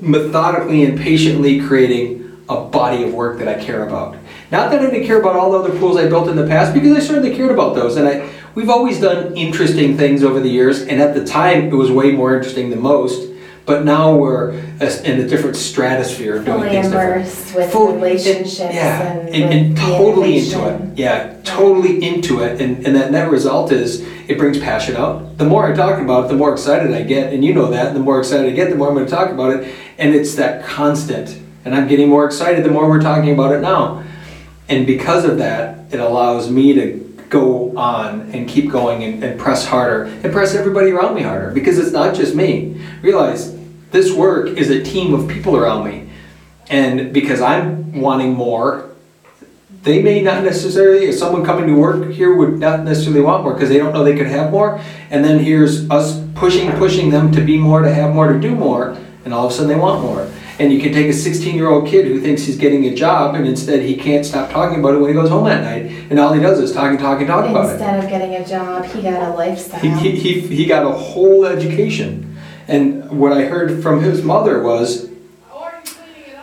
methodically 0.00 0.84
and 0.84 0.98
patiently 0.98 1.66
creating 1.66 2.44
a 2.48 2.60
body 2.60 3.02
of 3.02 3.14
work 3.14 3.38
that 3.38 3.48
I 3.48 3.62
care 3.62 3.86
about. 3.86 4.16
Not 4.50 4.70
that 4.70 4.80
I 4.80 4.90
didn't 4.90 5.06
care 5.06 5.20
about 5.20 5.36
all 5.36 5.52
the 5.52 5.58
other 5.58 5.78
pools 5.78 5.96
I 5.96 6.08
built 6.08 6.28
in 6.28 6.36
the 6.36 6.46
past, 6.46 6.74
because 6.74 6.96
I 6.96 7.00
certainly 7.00 7.34
cared 7.34 7.52
about 7.52 7.74
those. 7.74 7.96
And 7.96 8.08
I, 8.08 8.28
we've 8.54 8.68
always 8.68 9.00
done 9.00 9.36
interesting 9.36 9.96
things 9.96 10.24
over 10.24 10.40
the 10.40 10.48
years, 10.48 10.82
and 10.82 11.00
at 11.00 11.14
the 11.14 11.24
time, 11.24 11.68
it 11.68 11.74
was 11.74 11.90
way 11.90 12.12
more 12.12 12.34
interesting 12.34 12.70
than 12.70 12.82
most. 12.82 13.29
But 13.66 13.84
now 13.84 14.16
we're 14.16 14.54
as- 14.80 15.00
in 15.02 15.20
a 15.20 15.28
different 15.28 15.56
stratosphere 15.56 16.36
of 16.36 16.44
doing 16.44 16.58
Fully 16.58 16.70
things 16.70 16.86
different. 16.88 17.16
immersed 17.22 17.54
with 17.54 17.70
Full- 17.72 17.92
relationships 17.94 18.74
Yeah, 18.74 19.02
and 19.12 19.28
and, 19.28 19.44
and 19.54 19.68
with 19.70 19.76
the 19.78 19.82
totally 19.96 20.38
into 20.38 20.68
it. 20.68 20.80
Yeah, 20.98 21.34
totally 21.44 22.02
into 22.04 22.42
it. 22.42 22.60
And, 22.60 22.84
and 22.86 22.96
that 22.96 23.12
net 23.12 23.30
result 23.30 23.70
is 23.70 24.00
it 24.28 24.38
brings 24.38 24.58
passion 24.58 24.96
out. 24.96 25.38
The 25.38 25.44
more 25.44 25.66
I 25.66 25.72
talk 25.72 26.00
about 26.00 26.24
it, 26.24 26.28
the 26.28 26.36
more 26.36 26.52
excited 26.52 26.92
I 26.92 27.02
get. 27.02 27.32
And 27.32 27.44
you 27.44 27.54
know 27.54 27.70
that. 27.70 27.94
The 27.94 28.00
more 28.00 28.18
excited 28.18 28.46
I 28.46 28.54
get, 28.54 28.70
the 28.70 28.76
more 28.76 28.88
I'm 28.88 28.94
going 28.94 29.06
to 29.06 29.10
talk 29.10 29.30
about 29.30 29.54
it. 29.54 29.72
And 29.98 30.14
it's 30.14 30.34
that 30.36 30.64
constant. 30.64 31.38
And 31.64 31.74
I'm 31.74 31.86
getting 31.86 32.08
more 32.08 32.24
excited 32.24 32.64
the 32.64 32.70
more 32.70 32.88
we're 32.88 33.00
talking 33.02 33.32
about 33.32 33.52
it 33.54 33.60
now. 33.60 34.02
And 34.68 34.86
because 34.86 35.24
of 35.24 35.38
that, 35.38 35.92
it 35.92 36.00
allows 36.00 36.50
me 36.50 36.72
to 36.74 37.06
go 37.28 37.76
on 37.76 38.22
and 38.32 38.48
keep 38.48 38.70
going 38.70 39.04
and, 39.04 39.22
and 39.22 39.38
press 39.38 39.64
harder 39.66 40.04
and 40.04 40.32
press 40.32 40.54
everybody 40.54 40.90
around 40.90 41.14
me 41.14 41.22
harder 41.22 41.50
because 41.52 41.78
it's 41.78 41.92
not 41.92 42.14
just 42.14 42.34
me. 42.34 42.79
Realize 43.02 43.56
this 43.90 44.12
work 44.12 44.48
is 44.48 44.70
a 44.70 44.82
team 44.82 45.14
of 45.14 45.28
people 45.28 45.56
around 45.56 45.84
me. 45.84 46.08
And 46.68 47.12
because 47.12 47.40
I'm 47.40 48.00
wanting 48.00 48.34
more, 48.34 48.90
they 49.82 50.02
may 50.02 50.20
not 50.20 50.44
necessarily, 50.44 51.06
if 51.06 51.16
someone 51.16 51.44
coming 51.44 51.66
to 51.66 51.74
work 51.74 52.10
here 52.10 52.34
would 52.34 52.58
not 52.58 52.84
necessarily 52.84 53.22
want 53.22 53.42
more 53.42 53.54
because 53.54 53.70
they 53.70 53.78
don't 53.78 53.92
know 53.92 54.04
they 54.04 54.16
could 54.16 54.26
have 54.26 54.50
more. 54.50 54.80
And 55.10 55.24
then 55.24 55.38
here's 55.38 55.88
us 55.90 56.22
pushing, 56.34 56.70
pushing 56.72 57.10
them 57.10 57.32
to 57.32 57.40
be 57.40 57.56
more, 57.56 57.82
to 57.82 57.92
have 57.92 58.14
more, 58.14 58.32
to 58.32 58.38
do 58.38 58.54
more, 58.54 58.96
and 59.24 59.32
all 59.32 59.46
of 59.46 59.52
a 59.52 59.54
sudden 59.54 59.68
they 59.68 59.78
want 59.78 60.02
more. 60.02 60.30
And 60.58 60.70
you 60.70 60.78
can 60.78 60.92
take 60.92 61.06
a 61.06 61.12
16 61.14 61.54
year 61.54 61.70
old 61.70 61.88
kid 61.88 62.06
who 62.06 62.20
thinks 62.20 62.42
he's 62.42 62.58
getting 62.58 62.84
a 62.84 62.94
job 62.94 63.34
and 63.34 63.48
instead 63.48 63.82
he 63.82 63.96
can't 63.96 64.26
stop 64.26 64.50
talking 64.50 64.78
about 64.78 64.94
it 64.94 64.98
when 64.98 65.08
he 65.08 65.14
goes 65.14 65.30
home 65.30 65.46
at 65.46 65.64
night. 65.64 65.90
And 66.10 66.20
all 66.20 66.34
he 66.34 66.40
does 66.40 66.58
is 66.58 66.72
talk 66.72 66.90
and 66.90 66.98
talk 66.98 67.18
and 67.18 67.26
talk 67.26 67.46
about 67.46 67.70
it. 67.70 67.72
Instead 67.72 68.04
of 68.04 68.10
getting 68.10 68.34
a 68.34 68.46
job, 68.46 68.84
he 68.84 69.00
got 69.00 69.32
a 69.32 69.34
lifestyle. 69.34 69.80
He, 69.80 69.88
he, 69.88 70.10
he, 70.10 70.40
he 70.54 70.66
got 70.66 70.84
a 70.84 70.90
whole 70.90 71.46
education. 71.46 72.29
And 72.70 73.18
what 73.18 73.32
I 73.32 73.46
heard 73.46 73.82
from 73.82 74.00
his 74.00 74.22
mother 74.22 74.62
was 74.62 75.10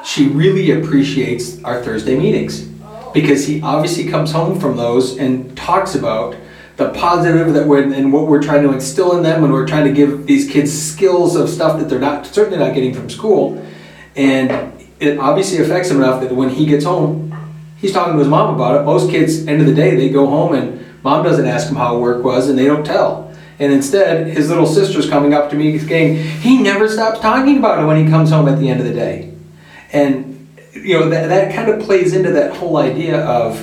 she 0.03 0.27
really 0.27 0.71
appreciates 0.71 1.63
our 1.63 1.81
Thursday 1.81 2.17
meetings. 2.17 2.67
Because 3.13 3.47
he 3.47 3.61
obviously 3.61 4.09
comes 4.09 4.33
home 4.33 4.59
from 4.59 4.75
those 4.75 5.17
and 5.17 5.55
talks 5.55 5.95
about 5.95 6.35
the 6.75 6.89
positive 6.89 7.53
that 7.53 7.65
we're 7.65 7.81
and 7.81 8.11
what 8.11 8.27
we're 8.27 8.41
trying 8.41 8.61
to 8.63 8.73
instill 8.73 9.15
in 9.15 9.23
them 9.23 9.41
when 9.41 9.53
we're 9.53 9.65
trying 9.65 9.85
to 9.85 9.93
give 9.93 10.27
these 10.27 10.51
kids 10.51 10.71
skills 10.71 11.37
of 11.37 11.49
stuff 11.49 11.79
that 11.79 11.89
they're 11.89 11.97
not 11.97 12.25
certainly 12.25 12.59
not 12.59 12.75
getting 12.75 12.93
from 12.93 13.09
school. 13.09 13.65
And 14.17 14.73
it 14.99 15.17
obviously 15.17 15.59
affects 15.63 15.89
him 15.89 15.97
enough 15.97 16.21
that 16.21 16.35
when 16.35 16.49
he 16.49 16.65
gets 16.65 16.83
home 16.83 17.33
he's 17.77 17.93
talking 17.93 18.13
to 18.13 18.19
his 18.19 18.27
mom 18.27 18.53
about 18.53 18.81
it. 18.81 18.83
Most 18.83 19.09
kids 19.09 19.47
end 19.47 19.61
of 19.61 19.67
the 19.67 19.73
day 19.73 19.95
they 19.95 20.09
go 20.09 20.27
home 20.27 20.53
and 20.53 20.85
mom 21.03 21.23
doesn't 21.23 21.45
ask 21.45 21.69
him 21.69 21.77
how 21.77 21.97
work 21.97 22.23
was 22.23 22.49
and 22.49 22.59
they 22.59 22.65
don't 22.65 22.85
tell 22.85 23.26
and 23.59 23.73
instead 23.73 24.27
his 24.27 24.49
little 24.49 24.67
sister's 24.67 25.09
coming 25.09 25.33
up 25.33 25.49
to 25.49 25.55
me 25.55 25.77
saying 25.79 26.23
he 26.41 26.61
never 26.61 26.87
stops 26.87 27.19
talking 27.19 27.57
about 27.57 27.79
it 27.81 27.85
when 27.85 28.03
he 28.03 28.09
comes 28.09 28.29
home 28.29 28.47
at 28.47 28.59
the 28.59 28.69
end 28.69 28.79
of 28.79 28.85
the 28.85 28.93
day. 28.93 29.33
And 29.91 30.47
you 30.73 30.99
know 30.99 31.09
that, 31.09 31.27
that 31.27 31.55
kind 31.55 31.69
of 31.69 31.83
plays 31.83 32.13
into 32.13 32.31
that 32.33 32.55
whole 32.55 32.77
idea 32.77 33.25
of 33.25 33.59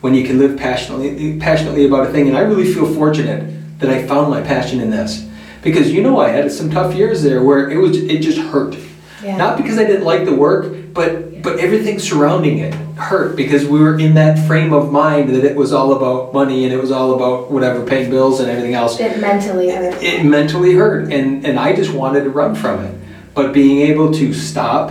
when 0.00 0.14
you 0.14 0.24
can 0.24 0.38
live 0.38 0.58
passionately 0.58 1.38
passionately 1.38 1.86
about 1.86 2.06
a 2.06 2.12
thing. 2.12 2.28
And 2.28 2.36
i 2.36 2.40
really 2.40 2.72
feel 2.72 2.92
fortunate 2.94 3.78
that 3.80 3.90
i 3.90 4.06
found 4.06 4.30
my 4.30 4.40
passion 4.40 4.80
in 4.80 4.90
this. 4.90 5.28
Because 5.62 5.92
you 5.92 6.02
know 6.02 6.20
i 6.20 6.28
had 6.28 6.50
some 6.52 6.70
tough 6.70 6.94
years 6.94 7.22
there 7.22 7.42
where 7.42 7.70
it 7.70 7.78
was 7.78 7.96
it 7.96 8.20
just 8.20 8.38
hurt. 8.38 8.76
Yeah. 9.22 9.36
not 9.36 9.56
because 9.56 9.78
i 9.78 9.84
didn't 9.84 10.04
like 10.04 10.24
the 10.24 10.34
work 10.34 10.92
but 10.92 11.31
but 11.42 11.58
everything 11.58 11.98
surrounding 11.98 12.58
it 12.58 12.72
hurt 12.96 13.36
because 13.36 13.66
we 13.66 13.80
were 13.80 13.98
in 13.98 14.14
that 14.14 14.38
frame 14.46 14.72
of 14.72 14.92
mind 14.92 15.30
that 15.34 15.44
it 15.44 15.56
was 15.56 15.72
all 15.72 15.92
about 15.94 16.32
money 16.32 16.64
and 16.64 16.72
it 16.72 16.80
was 16.80 16.90
all 16.90 17.14
about 17.14 17.50
whatever 17.50 17.84
paying 17.84 18.10
bills 18.10 18.40
and 18.40 18.48
everything 18.48 18.74
else 18.74 18.98
It 19.00 19.18
mentally 19.20 19.70
hurt. 19.70 20.02
it 20.02 20.24
mentally 20.24 20.74
hurt 20.74 21.12
and 21.12 21.44
and 21.44 21.58
I 21.58 21.74
just 21.74 21.92
wanted 21.92 22.24
to 22.24 22.30
run 22.30 22.54
from 22.54 22.84
it 22.84 22.94
but 23.34 23.52
being 23.52 23.80
able 23.90 24.12
to 24.14 24.32
stop 24.32 24.90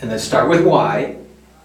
and 0.00 0.10
then 0.10 0.18
start 0.18 0.48
with 0.48 0.64
why 0.64 1.16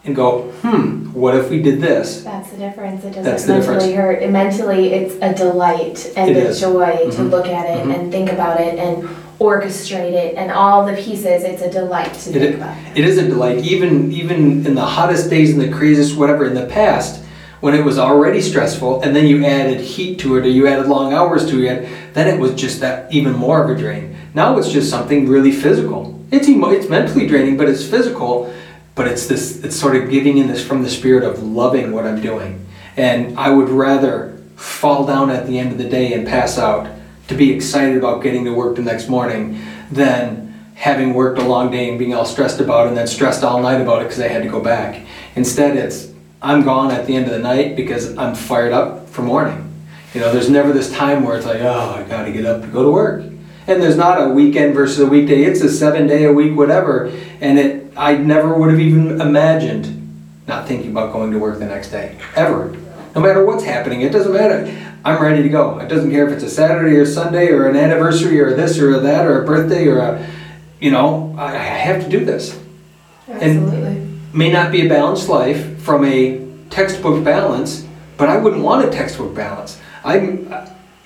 and 0.04 0.16
go 0.16 0.44
hmm 0.62 1.06
what 1.14 1.36
if 1.36 1.50
we 1.50 1.62
did 1.62 1.82
this 1.82 2.22
That's 2.24 2.52
the 2.52 2.58
difference. 2.58 3.04
It 3.04 3.14
doesn't 3.14 3.24
the 3.24 3.54
mentally 3.54 3.88
difference. 3.88 3.96
hurt. 3.96 4.22
It 4.22 4.32
mentally, 4.32 4.94
it's 4.94 5.16
a 5.22 5.34
delight 5.34 6.14
and 6.16 6.30
It 6.30 6.38
a 6.38 6.48
is. 6.50 6.62
joy 6.62 6.96
to 7.12 7.18
Mhm. 7.18 7.32
look 7.32 7.48
at 7.48 7.66
it 7.66 7.84
Mhm. 7.88 7.96
and 7.96 8.12
think 8.12 8.32
about 8.32 8.60
it 8.62 8.78
and 8.78 9.10
orchestrate 9.40 10.14
it 10.14 10.36
and 10.36 10.52
all 10.52 10.86
the 10.86 10.94
pieces. 10.94 11.44
It's 11.44 11.62
a 11.62 11.70
delight 11.70 12.14
to 12.14 12.30
It 12.30 12.34
think 12.34 12.56
about. 12.56 12.76
it 12.98 13.06
is 13.06 13.18
a 13.18 13.28
delight 13.28 13.60
even 13.60 14.12
even 14.12 14.66
in 14.66 14.76
the 14.76 14.86
hottest 14.86 15.30
days 15.30 15.52
and 15.54 15.62
the 15.62 15.72
craziest 15.72 16.18
whatever 16.18 16.46
in 16.46 16.54
the 16.56 16.66
past 16.66 17.24
when 17.60 17.74
it 17.74 17.84
was 17.84 17.98
already 17.98 18.42
stressful 18.42 19.02
and 19.02 19.16
then 19.16 19.26
you 19.28 19.44
added 19.46 19.80
heat 19.82 20.20
to 20.20 20.38
it 20.38 20.46
or 20.46 20.50
you 20.50 20.68
added 20.68 20.88
long 20.88 21.14
hours 21.14 21.48
to 21.50 21.64
it 21.66 21.88
then 22.14 22.28
it 22.28 22.40
was 22.40 22.54
just 22.54 22.80
that 22.82 23.12
even 23.12 23.34
more 23.34 23.64
of 23.64 23.70
a 23.70 23.80
drain 23.80 24.16
now 24.34 24.58
it's 24.58 24.70
just 24.72 24.90
something 24.90 25.28
really 25.28 25.52
physical 25.52 26.20
it's 26.32 26.48
emo- 26.48 26.70
it's 26.70 26.88
mentally 26.90 27.26
draining 27.28 27.58
but 27.58 27.68
it's 27.68 27.84
physical 27.84 28.54
but 28.96 29.08
it's 29.08 29.26
this 29.28 29.64
it's 29.64 29.76
sort 29.76 29.96
of 29.96 30.10
giving 30.10 30.38
in 30.38 30.48
this 30.48 30.66
from 30.66 30.84
the 30.84 30.90
spirit 30.90 31.24
of 31.24 31.42
loving 31.44 31.92
what 31.92 32.06
i'm 32.06 32.22
doing 32.22 32.64
and 32.96 33.38
i 33.40 33.50
would 33.50 33.70
rather 33.70 34.38
fall 34.56 35.06
down 35.06 35.30
at 35.32 35.48
the 35.48 35.58
end 35.58 35.72
of 35.72 35.78
the 35.80 35.90
day 35.90 36.14
and 36.14 36.28
pass 36.28 36.58
out 36.60 36.88
to 37.28 37.36
be 37.36 37.54
excited 37.54 37.98
about 37.98 38.24
getting 38.24 38.46
to 38.46 38.54
work 38.54 38.76
the 38.76 38.82
next 38.82 39.10
morning 39.10 39.62
than 39.92 40.48
having 40.76 41.14
worked 41.14 41.40
a 41.40 41.44
long 41.44 41.72
day 41.72 41.90
and 41.90 41.98
being 41.98 42.14
all 42.14 42.26
stressed 42.26 42.60
about 42.60 42.86
it 42.86 42.90
and 42.90 42.98
then 42.98 43.08
stressed 43.08 43.44
all 43.44 43.62
night 43.62 43.82
about 43.82 44.02
it 44.02 44.06
because 44.06 44.20
I 44.20 44.28
had 44.28 44.44
to 44.44 44.50
go 44.50 44.62
back. 44.62 45.06
Instead, 45.36 45.76
it's 45.76 46.12
I'm 46.42 46.64
gone 46.64 46.92
at 46.92 47.08
the 47.08 47.16
end 47.16 47.26
of 47.26 47.32
the 47.32 47.40
night 47.40 47.76
because 47.76 48.16
I'm 48.18 48.36
fired 48.36 48.72
up 48.72 49.10
for 49.10 49.24
morning. 49.24 49.74
You 50.14 50.22
know, 50.22 50.32
there's 50.32 50.50
never 50.50 50.72
this 50.72 50.92
time 50.92 51.24
where 51.24 51.36
it's 51.36 51.46
like, 51.46 51.62
oh, 51.62 51.96
I 51.98 52.04
got 52.04 52.26
to 52.26 52.32
get 52.32 52.46
up 52.46 52.62
to 52.62 52.68
go 52.68 52.84
to 52.84 52.92
work. 52.92 53.24
And 53.24 53.82
there's 53.82 53.98
not 53.98 54.22
a 54.22 54.30
weekend 54.30 54.74
versus 54.74 55.00
a 55.00 55.08
weekday. 55.08 55.44
It's 55.44 55.62
a 55.62 55.70
seven 55.70 56.08
day 56.08 56.24
a 56.24 56.32
week, 56.32 56.56
whatever. 56.56 57.08
And 57.42 57.60
it, 57.60 57.94
I 57.98 58.16
never 58.16 58.54
would 58.54 58.70
have 58.70 58.80
even 58.80 59.20
imagined 59.20 59.98
not 60.48 60.68
thinking 60.68 60.92
about 60.92 61.12
going 61.12 61.32
to 61.32 61.40
work 61.40 61.60
the 61.60 61.66
next 61.66 61.90
day, 61.90 62.18
ever. 62.36 62.76
No 63.14 63.22
matter 63.22 63.46
what's 63.46 63.64
happening, 63.64 64.02
it 64.02 64.12
doesn't 64.12 64.32
matter. 64.32 64.66
I'm 65.08 65.22
ready 65.22 65.42
to 65.42 65.48
go. 65.48 65.80
It 65.80 65.88
doesn't 65.88 66.12
care 66.12 66.28
if 66.28 66.34
it's 66.34 66.44
a 66.44 66.50
Saturday 66.50 66.98
or 66.98 67.06
Sunday 67.06 67.48
or 67.48 67.70
an 67.70 67.78
anniversary 67.78 68.42
or 68.42 68.54
this 68.54 68.78
or 68.78 69.00
that 69.00 69.26
or 69.26 69.42
a 69.42 69.46
birthday 69.46 69.88
or 69.88 70.00
a, 70.00 70.30
you 70.82 70.92
know, 70.92 71.34
I 71.38 71.54
I 71.54 71.64
have 71.88 72.04
to 72.04 72.10
do 72.10 72.26
this. 72.26 72.60
Absolutely. 73.30 74.06
May 74.34 74.52
not 74.52 74.70
be 74.70 74.86
a 74.86 74.90
balanced 74.90 75.30
life 75.30 75.80
from 75.80 76.04
a 76.04 76.46
textbook 76.70 77.24
balance, 77.24 77.88
but 78.18 78.28
I 78.28 78.36
wouldn't 78.36 78.62
want 78.62 78.86
a 78.86 78.92
textbook 78.92 79.34
balance. 79.34 79.80
I'm, 80.04 80.52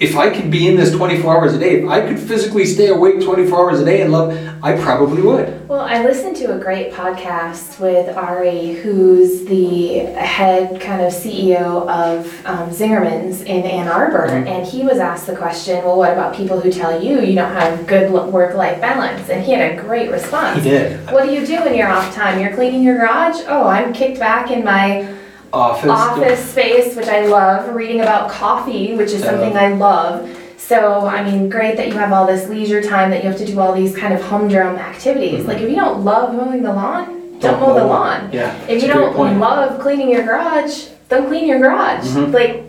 if 0.01 0.17
I 0.17 0.31
could 0.31 0.49
be 0.49 0.67
in 0.67 0.75
this 0.75 0.91
24 0.91 1.37
hours 1.37 1.53
a 1.53 1.59
day, 1.59 1.83
if 1.83 1.87
I 1.87 2.01
could 2.01 2.19
physically 2.19 2.65
stay 2.65 2.87
awake 2.87 3.21
24 3.23 3.59
hours 3.59 3.79
a 3.79 3.85
day 3.85 4.01
and 4.01 4.11
love, 4.11 4.35
I 4.63 4.75
probably 4.75 5.21
would. 5.21 5.69
Well, 5.69 5.81
I 5.81 6.03
listened 6.03 6.35
to 6.37 6.55
a 6.55 6.57
great 6.59 6.91
podcast 6.91 7.79
with 7.79 8.09
Ari, 8.17 8.73
who's 8.81 9.45
the 9.45 9.99
head 10.17 10.81
kind 10.81 11.01
of 11.01 11.13
CEO 11.13 11.87
of 11.87 12.25
um, 12.47 12.71
Zingerman's 12.71 13.43
in 13.43 13.61
Ann 13.61 13.87
Arbor, 13.87 14.27
Mhm. 14.27 14.47
and 14.47 14.65
he 14.65 14.81
was 14.83 14.97
asked 14.97 15.27
the 15.27 15.35
question, 15.35 15.83
"Well, 15.85 15.97
what 15.97 16.11
about 16.13 16.33
people 16.35 16.59
who 16.59 16.71
tell 16.71 16.99
you 16.99 17.21
you 17.21 17.35
don't 17.35 17.53
have 17.53 17.85
good 17.85 18.11
work-life 18.11 18.81
balance?" 18.81 19.29
And 19.29 19.43
he 19.43 19.51
had 19.53 19.77
a 19.77 19.81
great 19.83 20.09
response. 20.09 20.63
He 20.63 20.69
did. 20.71 20.99
What 21.11 21.25
do 21.25 21.31
you 21.31 21.45
do 21.45 21.63
in 21.65 21.75
your 21.75 21.89
off 21.89 22.13
time? 22.15 22.41
You're 22.41 22.53
cleaning 22.53 22.81
your 22.81 22.97
garage? 22.97 23.37
Oh, 23.47 23.67
I'm 23.67 23.93
kicked 23.93 24.19
back 24.19 24.49
in 24.49 24.63
my 24.63 25.05
Office. 25.53 25.89
office 25.89 26.49
space, 26.51 26.95
which 26.95 27.07
I 27.07 27.25
love, 27.25 27.75
reading 27.75 28.01
about 28.01 28.29
coffee, 28.29 28.93
which 28.93 29.11
is 29.11 29.23
something 29.23 29.55
I 29.57 29.73
love. 29.73 30.29
So, 30.57 31.05
I 31.05 31.23
mean, 31.29 31.49
great 31.49 31.75
that 31.77 31.87
you 31.87 31.93
have 31.93 32.13
all 32.13 32.25
this 32.25 32.47
leisure 32.47 32.81
time 32.81 33.09
that 33.09 33.23
you 33.23 33.29
have 33.29 33.37
to 33.39 33.45
do 33.45 33.59
all 33.59 33.73
these 33.73 33.95
kind 33.95 34.13
of 34.13 34.21
humdrum 34.21 34.77
activities. 34.77 35.43
Mhm. 35.43 35.47
Like, 35.47 35.59
if 35.59 35.69
you 35.69 35.75
don't 35.75 36.05
love 36.05 36.33
mowing 36.33 36.63
the 36.63 36.71
lawn, 36.71 37.37
don't, 37.39 37.59
mow 37.59 37.73
the 37.73 37.83
lawn. 37.85 38.29
Yeah. 38.31 38.53
If 38.69 38.81
you 38.81 38.87
don't 38.87 39.39
love 39.39 39.79
cleaning 39.81 40.09
your 40.09 40.23
garage, 40.23 40.85
don't 41.09 41.27
clean 41.27 41.47
your 41.47 41.59
garage. 41.59 42.05
Mhm. 42.05 42.33
Like, 42.33 42.63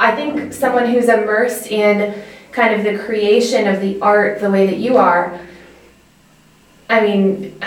I 0.00 0.10
think 0.12 0.52
someone 0.52 0.86
who's 0.86 1.08
immersed 1.08 1.70
in 1.70 2.14
kind 2.50 2.74
of 2.74 2.82
the 2.82 2.98
creation 2.98 3.68
of 3.68 3.80
the 3.80 3.98
art 4.02 4.40
the 4.40 4.50
way 4.50 4.66
that 4.66 4.78
you 4.78 4.96
are, 4.96 5.32
I 6.90 7.00
mean, 7.00 7.60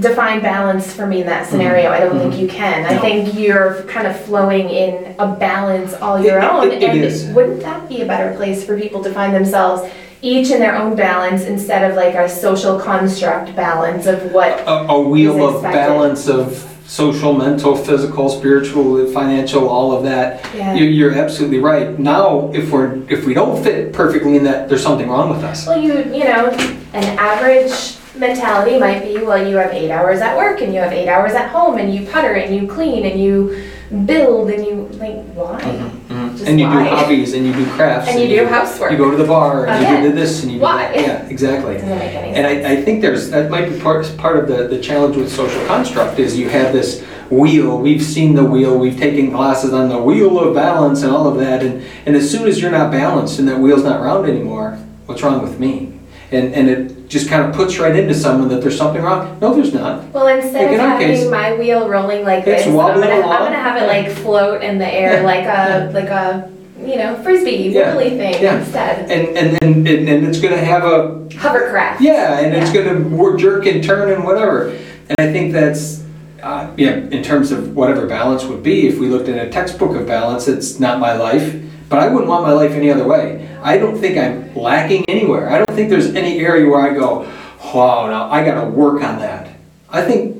define 0.00 0.40
balance 0.42 0.92
for 0.92 1.06
me 1.06 1.20
in 1.20 1.26
that 1.26 1.46
scenario. 1.46 1.90
Mm-hmm. 1.90 1.94
I 1.94 2.00
don't 2.00 2.18
think 2.18 2.40
you 2.40 2.48
can. 2.48 2.84
I 2.84 2.94
No. 2.96 3.00
think 3.00 3.34
you're 3.38 3.82
kind 3.84 4.06
of 4.06 4.18
flowing 4.20 4.68
in 4.68 5.14
a 5.18 5.26
balance 5.26 5.94
all 5.94 6.20
your 6.20 6.38
It- 6.38 6.44
own. 6.44 6.70
it- 6.70 6.82
it 6.82 6.90
and 6.90 7.04
is. 7.04 7.26
wouldn't 7.28 7.60
that 7.62 7.88
be 7.88 8.02
a 8.02 8.06
better 8.06 8.34
place 8.36 8.64
for 8.64 8.78
people 8.78 9.02
to 9.04 9.10
find 9.10 9.34
themselves 9.34 9.82
each 10.22 10.50
in 10.50 10.58
their 10.58 10.74
own 10.76 10.96
balance 10.96 11.44
instead 11.44 11.88
of 11.88 11.96
like 11.96 12.14
a 12.14 12.28
social 12.28 12.78
construct 12.78 13.54
balance 13.54 14.06
of 14.06 14.32
what 14.32 14.60
A, 14.66 14.86
a 14.88 15.00
wheel 15.00 15.46
of 15.46 15.54
expected. 15.56 15.76
balance 15.78 16.28
of 16.28 16.72
social, 16.86 17.32
mental, 17.32 17.74
physical, 17.76 18.28
spiritual, 18.28 19.06
financial, 19.12 19.68
all 19.68 19.92
of 19.92 20.04
that. 20.04 20.44
Yeah. 20.56 20.74
You're, 20.74 20.88
you're 20.88 21.14
absolutely 21.14 21.58
right. 21.58 21.98
Now, 21.98 22.50
if 22.54 22.70
we're, 22.70 22.98
if 23.08 23.24
we 23.26 23.34
don't 23.34 23.62
fit 23.62 23.92
perfectly 23.92 24.36
in 24.36 24.44
that, 24.44 24.68
there's 24.68 24.82
something 24.82 25.08
wrong 25.08 25.28
with 25.30 25.42
us. 25.42 25.66
Well, 25.66 25.80
you, 25.80 25.94
you 26.14 26.24
know, 26.24 26.48
an 26.92 27.18
average 27.18 27.96
mentality 28.18 28.78
might 28.78 29.02
be, 29.02 29.18
well, 29.18 29.46
you 29.46 29.56
have 29.56 29.72
eight 29.72 29.90
hours 29.90 30.20
at 30.20 30.36
work 30.36 30.60
and 30.60 30.72
you 30.72 30.80
have 30.80 30.92
eight 30.92 31.08
hours 31.08 31.32
at 31.32 31.50
home 31.50 31.78
and 31.78 31.94
you 31.94 32.06
putter 32.06 32.34
and 32.34 32.54
you 32.54 32.66
clean 32.68 33.04
and 33.04 33.20
you 33.20 33.70
build 34.04 34.50
and 34.50 34.64
you, 34.64 34.88
like, 34.98 35.24
why? 35.34 35.60
Mm-hmm, 35.60 36.12
mm-hmm. 36.12 36.36
Just 36.36 36.48
And 36.48 36.60
you 36.60 36.66
do 36.66 36.84
hobbies 36.84 37.34
and 37.34 37.46
you 37.46 37.52
do 37.52 37.66
crafts. 37.72 38.10
And 38.10 38.20
you 38.20 38.28
do 38.28 38.46
housework. 38.46 38.90
You 38.90 38.98
go 38.98 39.10
to 39.10 39.16
the 39.16 39.26
bar 39.26 39.66
and 39.66 40.04
you 40.04 40.10
do 40.10 40.14
this 40.14 40.42
and 40.42 40.52
you 40.52 40.58
do 40.58 40.64
that. 40.64 40.94
Yeah, 40.94 41.26
exactly. 41.28 41.74
Doesn't 41.74 41.98
make 41.98 42.14
any 42.14 42.34
And. 42.34 42.46
I, 42.46 42.72
I 42.72 42.82
think 42.82 43.02
there's, 43.02 43.30
that 43.30 43.50
might 43.50 43.68
be 43.70 43.78
part, 43.80 44.12
part 44.16 44.38
of 44.38 44.48
the, 44.48 44.66
the 44.68 44.80
challenge 44.80 45.16
with 45.16 45.32
social 45.32 45.64
construct 45.66 46.18
is 46.18 46.38
you 46.38 46.48
have 46.48 46.72
this 46.72 47.04
wheel, 47.30 47.78
we've 47.78 48.02
seen 48.02 48.34
the 48.34 48.44
wheel, 48.44 48.78
we've 48.78 48.98
taken 48.98 49.32
classes 49.32 49.72
on 49.72 49.88
the 49.88 50.00
wheel 50.00 50.38
of 50.38 50.54
balance 50.54 51.02
and 51.02 51.10
all 51.10 51.26
of 51.26 51.38
that, 51.38 51.62
and, 51.62 51.84
and 52.06 52.14
as 52.14 52.30
soon 52.30 52.46
as 52.46 52.60
you're 52.60 52.70
not 52.70 52.90
balanced 52.92 53.40
and 53.40 53.48
that 53.48 53.58
wheel's 53.58 53.82
not 53.82 54.00
round 54.00 54.28
anymore, 54.28 54.78
what's 55.06 55.22
wrong 55.22 55.42
with 55.42 55.58
me? 55.58 55.98
And, 56.30 56.54
and 56.54 56.68
it 56.68 56.95
just 57.08 57.28
kind 57.28 57.44
of 57.48 57.54
puts 57.54 57.78
right 57.78 57.94
into 57.94 58.14
someone 58.14 58.48
that 58.48 58.60
there's 58.60 58.76
something 58.76 59.02
wrong. 59.02 59.38
No, 59.40 59.54
there's 59.54 59.72
not. 59.72 60.04
Well, 60.12 60.26
instead 60.26 60.54
Like 60.54 60.66
of 60.66 60.72
in 60.74 60.80
having 60.80 61.06
case, 61.08 61.30
my 61.30 61.54
wheel 61.56 61.88
rolling 61.88 62.24
like 62.24 62.44
this, 62.44 62.66
I'm 62.66 62.72
gonna, 62.74 63.06
I'm 63.06 63.20
gonna 63.22 63.54
have 63.56 63.80
it 63.80 63.86
like 63.86 64.10
float 64.10 64.62
in 64.62 64.78
the 64.78 64.92
air 64.92 65.14
Yeah. 65.14 65.22
like 65.22 65.44
a, 65.44 65.90
like 65.92 66.08
a, 66.10 66.50
you 66.84 66.96
know, 66.96 67.14
frisbee, 67.22 67.70
Yeah. 67.72 67.94
thing 67.96 68.42
Yeah. 68.42 68.58
instead. 68.58 69.10
And, 69.10 69.36
and 69.36 69.56
then, 69.56 69.72
and, 69.86 70.08
and 70.08 70.26
it's 70.26 70.40
gonna 70.40 70.56
have 70.56 70.84
a, 70.84 71.26
Hovercraft. 71.30 72.00
Yeah, 72.00 72.38
and 72.40 72.54
it's 72.54 72.72
gonna 72.72 73.36
jerk 73.36 73.66
and 73.66 73.82
turn 73.84 74.10
and 74.10 74.24
whatever. 74.24 74.68
And 75.08 75.16
I 75.18 75.32
think 75.32 75.52
that's, 75.52 76.02
uh, 76.42 76.70
yeah, 76.76 76.96
in 76.96 77.22
terms 77.22 77.52
of 77.52 77.76
whatever 77.76 78.06
balance 78.06 78.44
would 78.44 78.62
be, 78.62 78.88
if 78.88 78.98
we 78.98 79.08
looked 79.08 79.28
at 79.28 79.46
a 79.46 79.50
textbook 79.50 79.94
of 79.94 80.06
balance, 80.06 80.48
it's 80.48 80.80
not 80.80 80.98
my 80.98 81.14
life. 81.16 81.54
But 81.88 82.00
I 82.00 82.08
wouldn't 82.08 82.28
want 82.28 82.42
my 82.42 82.52
life 82.52 82.72
any 82.72 82.90
other 82.90 83.06
way. 83.06 83.48
I 83.62 83.78
don't 83.78 83.98
think 83.98 84.18
I'm 84.18 84.54
lacking 84.54 85.04
anywhere. 85.08 85.48
I 85.50 85.58
don't 85.58 85.74
think 85.76 85.90
there's 85.90 86.14
any 86.14 86.38
area 86.40 86.68
where 86.68 86.80
I 86.80 86.94
go, 86.94 87.30
wow, 87.74 88.06
now 88.08 88.30
I 88.30 88.44
gotta 88.44 88.68
work 88.68 89.02
on 89.02 89.18
that. 89.20 89.54
I 89.88 90.02
think 90.02 90.36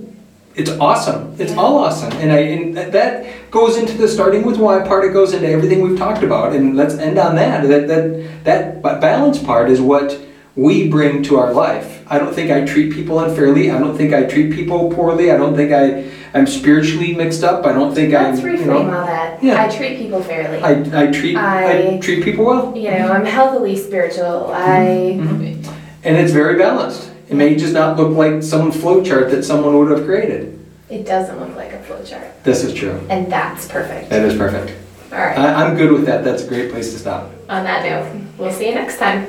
it's 0.55 0.71
awesome. 0.71 1.37
It's 1.39 1.53
all 1.53 1.79
awesome. 1.79 2.13
And 2.13 2.33
I, 2.33 2.39
and 2.39 2.77
that- 2.77 3.27
goes 3.51 3.79
into 3.79 3.97
the 3.97 4.07
starting 4.07 4.43
with 4.45 4.59
why 4.59 4.87
part, 4.87 5.05
it 5.05 5.15
goes 5.15 5.33
into 5.33 5.49
everything 5.49 5.81
we've 5.81 5.99
talked 5.99 6.23
about. 6.23 6.53
And 6.53 6.77
let's 6.77 6.95
end 6.95 7.19
on 7.19 7.37
that. 7.37 7.67
That, 7.67 7.89
that, 7.89 8.45
that 8.45 8.83
ba- 8.83 8.99
balance 9.01 9.43
part 9.43 9.71
is 9.71 9.81
what 9.81 10.19
we 10.57 10.89
bring 10.89 11.23
to 11.23 11.39
our 11.39 11.55
life. 11.55 12.05
I 12.07 12.19
don't 12.19 12.35
think 12.35 12.51
I 12.51 12.67
treat 12.67 12.93
people 12.93 13.19
unfairly. 13.21 13.71
I 13.71 13.79
don't 13.79 13.97
think 13.97 14.13
I 14.13 14.25
treat 14.25 14.53
people 14.53 14.93
poorly. 14.93 15.31
I 15.31 15.39
don't 15.39 15.57
think 15.57 15.73
I, 15.73 16.11
I'm 16.35 16.47
spiritually 16.47 17.15
mixed 17.15 17.43
up. 17.45 17.65
I 17.65 17.73
don't 17.73 17.95
think 17.95 18.15
I'm, 18.15 18.35
Let's 18.35 18.41
you 18.43 18.49
reframe 18.49 18.67
know, 18.67 18.99
all 19.01 19.07
that. 19.07 19.43
Yeah. 19.43 19.62
I 19.65 19.69
treat 19.69 19.99
people 19.99 20.23
fairly. 20.23 20.59
I, 20.61 21.05
I 21.05 21.11
treat, 21.11 21.37
I 21.37 21.95
I- 21.97 21.99
treat 21.99 22.25
people 22.25 22.45
well. 22.45 22.77
you 22.77 22.91
know, 22.91 23.12
I'm 23.12 23.25
healthily 23.25 23.77
spiritual. 23.77 24.51
I, 24.53 25.19
Mhm. 25.21 25.65
And 26.05 26.17
it's 26.17 26.33
very 26.33 26.57
balanced. 26.57 27.11
It 27.29 27.35
may 27.35 27.57
just 27.57 27.73
not 27.73 27.97
look 27.97 28.17
like 28.17 28.43
some 28.43 28.71
flow 28.71 29.03
chart 29.03 29.31
that 29.31 29.45
someone 29.45 29.77
would 29.79 29.91
have 29.97 30.07
created. 30.07 30.53
it 30.89 31.05
doesn't 31.05 31.41
look 31.41 31.57
like 31.57 31.73
a 31.73 31.81
flow 31.81 32.01
chart, 32.05 32.45
This 32.45 32.62
is 32.62 32.73
true. 32.73 33.01
and 33.11 33.27
that's 33.33 33.67
perfect. 33.67 34.09
That 34.11 34.23
is 34.25 34.37
perfect. 34.39 34.73
All 35.12 35.19
right. 35.19 35.37
I, 35.37 35.65
I'm 35.65 35.77
good 35.77 35.91
with 35.91 36.07
that. 36.07 36.23
That's 36.25 36.45
a 36.45 36.47
great 36.49 36.71
place 36.71 36.93
to 36.93 36.99
stop. 37.01 37.31
On 37.49 37.65
that 37.65 37.83
note, 37.85 38.23
we'll 38.39 38.53
see 38.53 38.69
you 38.69 38.75
next 38.77 38.99
time. 38.99 39.27